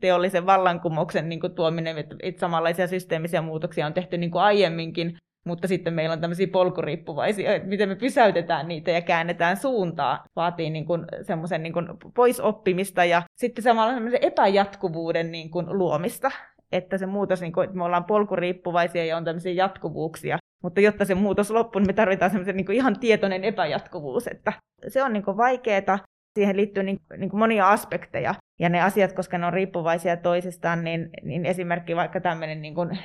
teollisen 0.00 0.46
vallankumouksen 0.46 1.28
niin 1.28 1.40
kuin 1.40 1.54
tuominen, 1.54 1.98
että, 1.98 2.16
että 2.22 2.40
samanlaisia 2.40 2.86
systeemisiä 2.86 3.42
muutoksia 3.42 3.86
on 3.86 3.94
tehty 3.94 4.18
niin 4.18 4.30
kuin 4.30 4.42
aiemminkin, 4.42 5.18
mutta 5.44 5.68
sitten 5.68 5.94
meillä 5.94 6.12
on 6.12 6.20
tämmöisiä 6.20 6.46
polkuriippuvaisia, 6.52 7.54
että 7.54 7.68
miten 7.68 7.88
me 7.88 7.94
pysäytetään 7.94 8.68
niitä 8.68 8.90
ja 8.90 9.00
käännetään 9.00 9.56
suuntaa, 9.56 10.24
vaatii 10.36 10.70
niin 10.70 10.86
kuin 10.86 11.04
semmoisen 11.22 11.62
niin 11.62 11.72
kuin 11.72 11.86
poisoppimista 12.14 13.04
ja 13.04 13.22
sitten 13.36 13.64
samalla 13.64 13.94
semmoisen 13.94 14.24
epäjatkuvuuden 14.24 15.32
niin 15.32 15.50
kuin 15.50 15.78
luomista, 15.78 16.30
että 16.72 16.98
se 16.98 17.06
muutos, 17.06 17.40
niin 17.40 17.52
kuin, 17.52 17.64
että 17.64 17.76
me 17.76 17.84
ollaan 17.84 18.04
polkuriippuvaisia 18.04 19.04
ja 19.04 19.16
on 19.16 19.24
tämmöisiä 19.24 19.52
jatkuvuuksia, 19.52 20.38
mutta 20.62 20.80
jotta 20.80 21.04
se 21.04 21.14
muutos 21.14 21.50
loppuu, 21.50 21.80
niin 21.80 21.88
me 21.88 21.92
tarvitaan 21.92 22.30
semmoisen 22.30 22.56
niin 22.56 22.72
ihan 22.72 23.00
tietoinen 23.00 23.44
epäjatkuvuus, 23.44 24.26
että 24.26 24.52
se 24.88 25.02
on 25.02 25.12
niin 25.12 25.24
vaikeaa, 25.26 25.98
siihen 26.34 26.56
liittyy 26.56 26.82
niin, 26.82 27.00
niin 27.16 27.30
kuin 27.30 27.38
monia 27.38 27.70
aspekteja. 27.70 28.34
Ja 28.60 28.68
ne 28.68 28.82
asiat, 28.82 29.12
koska 29.12 29.38
ne 29.38 29.46
on 29.46 29.52
riippuvaisia 29.52 30.16
toisistaan, 30.16 30.84
niin, 30.84 31.10
niin 31.22 31.46
esimerkki 31.46 31.96
vaikka 31.96 32.20
tämmöinen 32.20 32.62
niin 32.62 32.74
kuin 32.74 32.98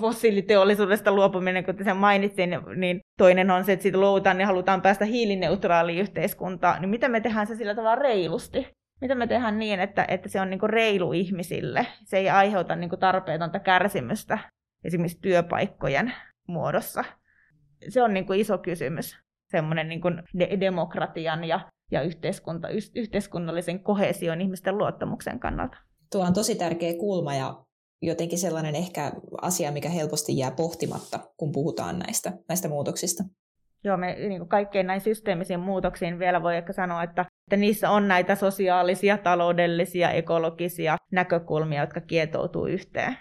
fossiiliteollisuudesta 0.00 1.12
luopuminen, 1.12 1.64
kuten 1.64 1.84
sen 1.84 1.96
mainitsin, 1.96 2.50
niin 2.76 3.00
toinen 3.18 3.50
on 3.50 3.64
se, 3.64 3.72
että 3.72 3.82
siitä 3.82 4.00
luovutaan 4.00 4.40
ja 4.40 4.46
halutaan 4.46 4.82
päästä 4.82 5.04
hiilineutraaliin 5.04 6.00
yhteiskuntaan. 6.00 6.80
Niin 6.80 6.88
miten 6.90 7.10
me 7.10 7.20
tehdään 7.20 7.46
se 7.46 7.56
sillä 7.56 7.74
tavalla 7.74 8.02
reilusti? 8.02 8.66
Miten 9.00 9.18
me 9.18 9.26
tehdään 9.26 9.58
niin, 9.58 9.80
että, 9.80 10.04
että 10.08 10.28
se 10.28 10.40
on 10.40 10.50
niin 10.50 10.60
reilu 10.62 11.12
ihmisille? 11.12 11.86
Se 12.04 12.16
ei 12.16 12.30
aiheuta 12.30 12.76
niin 12.76 12.90
kuin 12.90 13.00
tarpeetonta 13.00 13.58
kärsimystä 13.58 14.38
esimerkiksi 14.84 15.18
työpaikkojen 15.22 16.12
muodossa. 16.48 17.04
Se 17.88 18.02
on 18.02 18.14
niin 18.14 18.26
kuin 18.26 18.40
iso 18.40 18.58
kysymys, 18.58 19.18
semmoinen 19.50 19.88
niin 19.88 20.00
kuin 20.00 20.22
de- 20.38 20.60
demokratian 20.60 21.44
ja 21.44 21.60
ja 21.90 22.02
yhteiskunta, 22.02 22.68
yhteiskunnallisen 22.94 23.82
kohesion 23.82 24.40
ihmisten 24.40 24.78
luottamuksen 24.78 25.40
kannalta. 25.40 25.78
Tuo 26.12 26.24
on 26.24 26.34
tosi 26.34 26.54
tärkeä 26.54 26.94
kulma 26.94 27.34
ja 27.34 27.64
jotenkin 28.02 28.38
sellainen 28.38 28.74
ehkä 28.74 29.12
asia, 29.42 29.72
mikä 29.72 29.88
helposti 29.88 30.38
jää 30.38 30.50
pohtimatta, 30.50 31.18
kun 31.36 31.52
puhutaan 31.52 31.98
näistä, 31.98 32.32
näistä 32.48 32.68
muutoksista. 32.68 33.24
Joo, 33.84 33.96
me 33.96 34.16
niin 34.28 34.38
kuin 34.38 34.48
kaikkein 34.48 34.86
näin 34.86 35.00
systeemisiin 35.00 35.60
muutoksiin 35.60 36.18
vielä 36.18 36.42
voi 36.42 36.56
ehkä 36.56 36.72
sanoa, 36.72 37.02
että, 37.02 37.22
että 37.22 37.56
niissä 37.56 37.90
on 37.90 38.08
näitä 38.08 38.34
sosiaalisia, 38.34 39.18
taloudellisia, 39.18 40.10
ekologisia 40.10 40.96
näkökulmia, 41.12 41.80
jotka 41.80 42.00
kietoutuu 42.00 42.66
yhteen. 42.66 43.16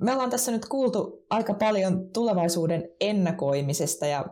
Me 0.00 0.12
ollaan 0.12 0.30
tässä 0.30 0.52
nyt 0.52 0.66
kuultu 0.66 1.26
aika 1.30 1.54
paljon 1.54 2.12
tulevaisuuden 2.12 2.88
ennakoimisesta 3.00 4.06
ja 4.06 4.24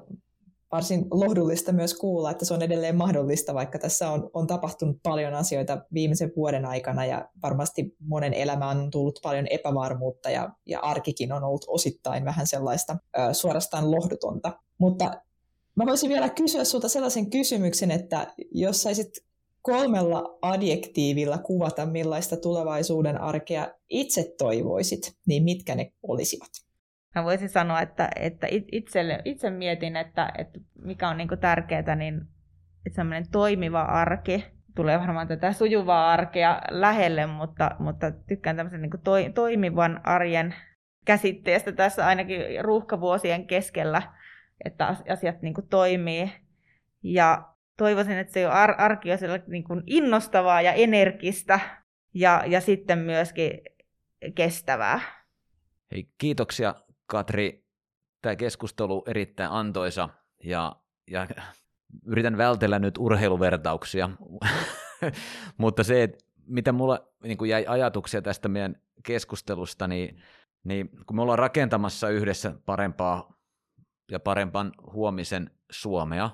varsin 0.73 1.07
lohdullista 1.11 1.73
myös 1.73 1.95
kuulla, 1.95 2.31
että 2.31 2.45
se 2.45 2.55
on 2.55 2.63
edelleen 2.63 2.97
mahdollista, 2.97 3.55
vaikka 3.55 3.79
tässä 3.79 4.11
on, 4.11 4.31
on 4.35 4.47
tapahtunut 4.47 4.97
paljon 5.03 5.35
asioita 5.35 5.85
viimeisen 5.95 6.33
vuoden 6.37 6.65
aikana 6.65 7.07
ja 7.07 7.29
varmasti 7.43 7.97
monen 8.01 8.35
elämään 8.35 8.79
on 8.79 8.91
tullut 8.91 9.19
paljon 9.23 9.47
epävarmuutta 9.51 10.31
ja, 10.31 10.51
ja 10.67 10.81
arkikin 10.81 11.33
on 11.33 11.45
ollut 11.45 11.65
osittain 11.69 12.25
vähän 12.25 12.47
sellaista 12.47 12.97
ö, 13.19 13.35
suorastaan 13.35 13.91
lohdutonta. 13.91 14.53
Mutta 14.79 15.11
mä 15.75 15.87
voisin 15.87 16.09
vielä 16.09 16.29
kysyä 16.29 16.65
sinulta 16.65 16.89
sellaisen 16.89 17.31
kysymyksen, 17.31 17.91
että 17.91 18.35
jos 18.51 18.83
saisit 18.83 19.11
kolmella 19.63 20.39
adjektiivilla 20.43 21.39
kuvata, 21.39 21.87
millaista 21.87 22.37
tulevaisuuden 22.37 23.21
arkea 23.21 23.69
itse 23.89 24.35
toivoisit, 24.39 25.17
niin 25.27 25.45
mitkä 25.45 25.75
ne 25.75 25.93
olisivat? 26.03 26.51
Mä 27.14 27.25
voisin 27.25 27.48
sanoa, 27.48 27.81
että, 27.81 28.09
että 28.16 28.46
itselle, 28.72 29.22
itse 29.25 29.51
mietin, 29.51 29.96
että, 29.96 30.33
että 30.38 30.59
mikä 30.85 31.09
on 31.09 31.16
niin 31.16 31.29
tärkeää, 31.40 31.96
niin 31.96 32.20
semmoinen 32.90 33.31
toimiva 33.31 33.83
arki, 33.83 34.44
tulee 34.75 35.01
varmaan 35.01 35.29
tätä 35.29 35.53
sujuvaa 35.53 36.12
arkea 36.12 36.61
lähelle, 36.70 37.27
mutta, 37.27 37.70
mutta 37.79 38.11
tykkään 38.11 38.57
tämmöisen 38.57 38.83
niin 38.83 38.90
to, 39.05 39.12
toimivan 39.35 40.01
arjen 40.05 40.55
käsitteestä 41.05 41.72
tässä 41.72 42.07
ainakin 42.07 42.40
ruuhkavuosien 42.61 43.46
keskellä, 43.46 44.03
että 44.64 44.96
asiat 45.09 45.42
niin 45.42 45.55
toimii. 45.70 46.33
Ja 47.03 47.48
toivoisin, 47.77 48.18
että 48.18 48.33
se 48.33 48.46
ar- 48.46 48.75
arki 48.79 49.09
on 49.12 49.18
niin 49.46 49.64
innostavaa 49.87 50.62
ja 50.62 50.72
energistä 50.72 51.61
ja, 52.14 52.42
ja 52.46 52.61
sitten 52.61 52.98
myöskin 52.98 53.51
kestävää. 54.35 55.01
Hei, 55.92 56.09
kiitoksia 56.18 56.75
Katri, 57.12 57.64
tämä 58.22 58.37
keskustelu 58.37 59.05
erittäin 59.07 59.51
antoisa 59.51 60.09
Ja, 60.44 60.77
ja 61.11 61.27
yritän 62.07 62.37
vältellä 62.38 62.79
nyt 62.79 62.98
urheiluvertauksia, 62.98 64.11
mutta 65.59 65.85
se, 65.85 66.03
että 66.03 66.25
mitä 66.46 66.72
mulla 66.72 67.09
niin 67.22 67.38
kuin 67.38 67.51
jäi 67.51 67.66
ajatuksia 67.66 68.22
tästä 68.22 68.48
meidän 68.48 68.77
keskustelusta, 69.03 69.88
niin, 69.88 70.22
niin 70.64 70.90
kun 71.07 71.16
me 71.16 71.22
ollaan 71.22 71.38
rakentamassa 71.38 72.09
yhdessä 72.09 72.55
parempaa 72.66 73.38
ja 74.11 74.20
parempan 74.20 74.72
huomisen 74.92 75.51
Suomea, 75.70 76.31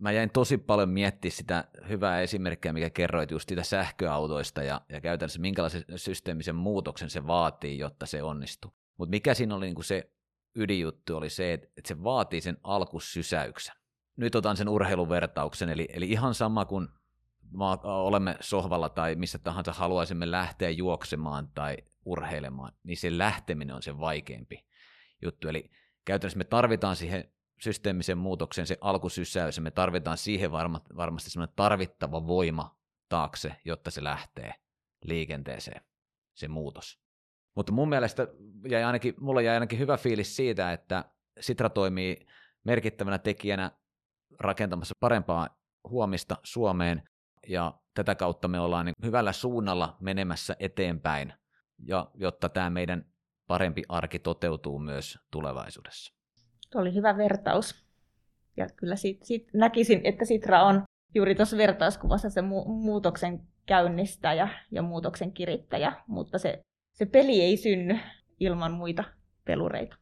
mä 0.00 0.12
jäin 0.12 0.30
tosi 0.30 0.58
paljon 0.58 0.88
miettiä 0.88 1.30
sitä 1.30 1.64
hyvää 1.88 2.20
esimerkkiä, 2.20 2.72
mikä 2.72 2.90
kerroit 2.90 3.30
just 3.30 3.48
sitä 3.48 3.62
sähköautoista 3.62 4.62
ja, 4.62 4.80
ja 4.88 5.00
käytännössä 5.00 5.40
minkälaisen 5.40 5.84
systeemisen 5.96 6.56
muutoksen 6.56 7.10
se 7.10 7.26
vaatii, 7.26 7.78
jotta 7.78 8.06
se 8.06 8.22
onnistuu. 8.22 8.72
Mutta 8.98 9.10
mikä 9.10 9.34
siinä 9.34 9.54
oli 9.54 9.66
niin 9.66 9.84
se 9.84 10.10
ydinjuttu 10.54 11.16
oli 11.16 11.30
se, 11.30 11.52
että, 11.52 11.68
se 11.86 12.02
vaatii 12.02 12.40
sen 12.40 12.56
alkusysäyksen. 12.62 13.74
Nyt 14.16 14.34
otan 14.34 14.56
sen 14.56 14.68
urheiluvertauksen, 14.68 15.68
eli, 15.68 15.88
eli 15.92 16.10
ihan 16.10 16.34
sama 16.34 16.64
kuin 16.64 16.88
olemme 17.82 18.36
sohvalla 18.40 18.88
tai 18.88 19.14
missä 19.14 19.38
tahansa 19.38 19.72
haluaisimme 19.72 20.30
lähteä 20.30 20.70
juoksemaan 20.70 21.48
tai 21.48 21.76
urheilemaan, 22.04 22.72
niin 22.82 22.96
se 22.96 23.18
lähteminen 23.18 23.76
on 23.76 23.82
se 23.82 23.98
vaikeampi 23.98 24.66
juttu. 25.22 25.48
Eli 25.48 25.70
käytännössä 26.04 26.38
me 26.38 26.44
tarvitaan 26.44 26.96
siihen 26.96 27.32
systeemisen 27.60 28.18
muutoksen 28.18 28.66
se 28.66 28.78
alkusysäys, 28.80 29.56
ja 29.56 29.62
me 29.62 29.70
tarvitaan 29.70 30.18
siihen 30.18 30.52
varma, 30.52 30.80
varmasti 30.96 31.30
semmoinen 31.30 31.56
tarvittava 31.56 32.26
voima 32.26 32.78
taakse, 33.08 33.56
jotta 33.64 33.90
se 33.90 34.04
lähtee 34.04 34.54
liikenteeseen, 35.04 35.80
se 36.34 36.48
muutos. 36.48 37.00
Mutta 37.56 37.72
mun 37.72 37.88
mielestä 37.88 38.28
jäi 38.68 38.82
ainakin, 38.82 39.14
mulla 39.20 39.40
jäi 39.42 39.54
ainakin 39.54 39.78
hyvä 39.78 39.96
fiilis 39.96 40.36
siitä, 40.36 40.72
että 40.72 41.04
Sitra 41.40 41.70
toimii 41.70 42.16
merkittävänä 42.64 43.18
tekijänä 43.18 43.70
rakentamassa 44.40 44.94
parempaa 45.00 45.48
huomista 45.90 46.36
Suomeen, 46.42 47.02
ja 47.48 47.74
tätä 47.94 48.14
kautta 48.14 48.48
me 48.48 48.60
ollaan 48.60 48.86
niin 48.86 48.94
hyvällä 49.04 49.32
suunnalla 49.32 49.96
menemässä 50.00 50.56
eteenpäin, 50.58 51.32
ja 51.78 52.10
jotta 52.14 52.48
tämä 52.48 52.70
meidän 52.70 53.04
parempi 53.46 53.82
arki 53.88 54.18
toteutuu 54.18 54.78
myös 54.78 55.18
tulevaisuudessa. 55.30 56.14
Tuo 56.70 56.80
oli 56.80 56.94
hyvä 56.94 57.16
vertaus. 57.16 57.86
Ja 58.56 58.66
kyllä 58.76 58.96
sit, 58.96 59.22
sit 59.22 59.48
näkisin, 59.54 60.00
että 60.04 60.24
Sitra 60.24 60.62
on 60.62 60.82
juuri 61.14 61.34
tuossa 61.34 61.56
vertauskuvassa 61.56 62.30
se 62.30 62.40
mu- 62.40 62.68
muutoksen 62.68 63.40
käynnistäjä 63.66 64.48
ja 64.70 64.82
muutoksen 64.82 65.32
kirittäjä, 65.32 65.92
mutta 66.06 66.38
se, 66.38 66.60
se 67.00 67.06
peli 67.06 67.40
ei 67.40 67.56
synny 67.56 67.98
ilman 68.40 68.72
muita 68.72 69.04
pelureita. 69.44 69.96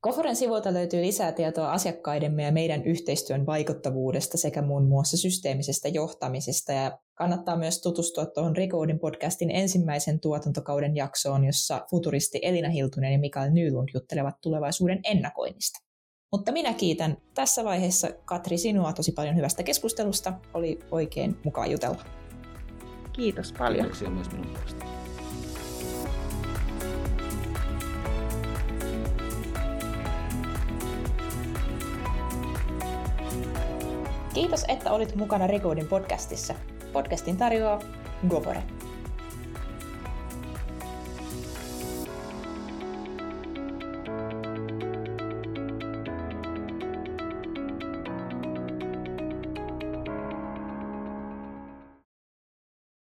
Koforen 0.00 0.36
sivuilta 0.36 0.72
löytyy 0.72 1.02
lisää 1.02 1.32
tietoa 1.32 1.72
asiakkaidemme 1.72 2.42
ja 2.42 2.52
meidän 2.52 2.84
yhteistyön 2.84 3.46
vaikuttavuudesta 3.46 4.38
sekä 4.38 4.62
muun 4.62 4.88
muassa 4.88 5.16
systeemisestä 5.16 5.88
johtamisesta. 5.88 6.72
Ja 6.72 6.98
kannattaa 7.14 7.56
myös 7.56 7.82
tutustua 7.82 8.26
tuohon 8.26 8.56
Recordin 8.56 8.98
podcastin 8.98 9.50
ensimmäisen 9.50 10.20
tuotantokauden 10.20 10.96
jaksoon, 10.96 11.44
jossa 11.44 11.86
futuristi 11.90 12.38
Elina 12.42 12.68
Hiltunen 12.68 13.12
ja 13.12 13.18
Mikael 13.18 13.50
Nylund 13.50 13.88
juttelevat 13.94 14.34
tulevaisuuden 14.40 15.00
ennakoinnista. 15.04 15.80
Mutta 16.32 16.52
minä 16.52 16.74
kiitän 16.74 17.16
tässä 17.34 17.64
vaiheessa 17.64 18.08
Katri 18.24 18.58
sinua 18.58 18.92
tosi 18.92 19.12
paljon 19.12 19.36
hyvästä 19.36 19.62
keskustelusta. 19.62 20.32
Oli 20.54 20.78
oikein 20.90 21.36
mukava 21.44 21.66
jutella. 21.66 22.04
Kiitos 23.12 23.52
paljon. 23.52 23.80
Kiitoksia 23.84 24.10
myös 24.10 24.30
minun 24.30 24.46
puolesta. 24.46 24.99
Kiitos, 34.34 34.64
että 34.68 34.92
olit 34.92 35.14
mukana 35.14 35.46
Recordin 35.46 35.86
podcastissa. 35.86 36.54
Podcastin 36.92 37.36
tarjoaa 37.36 37.80
Govore. 38.28 38.62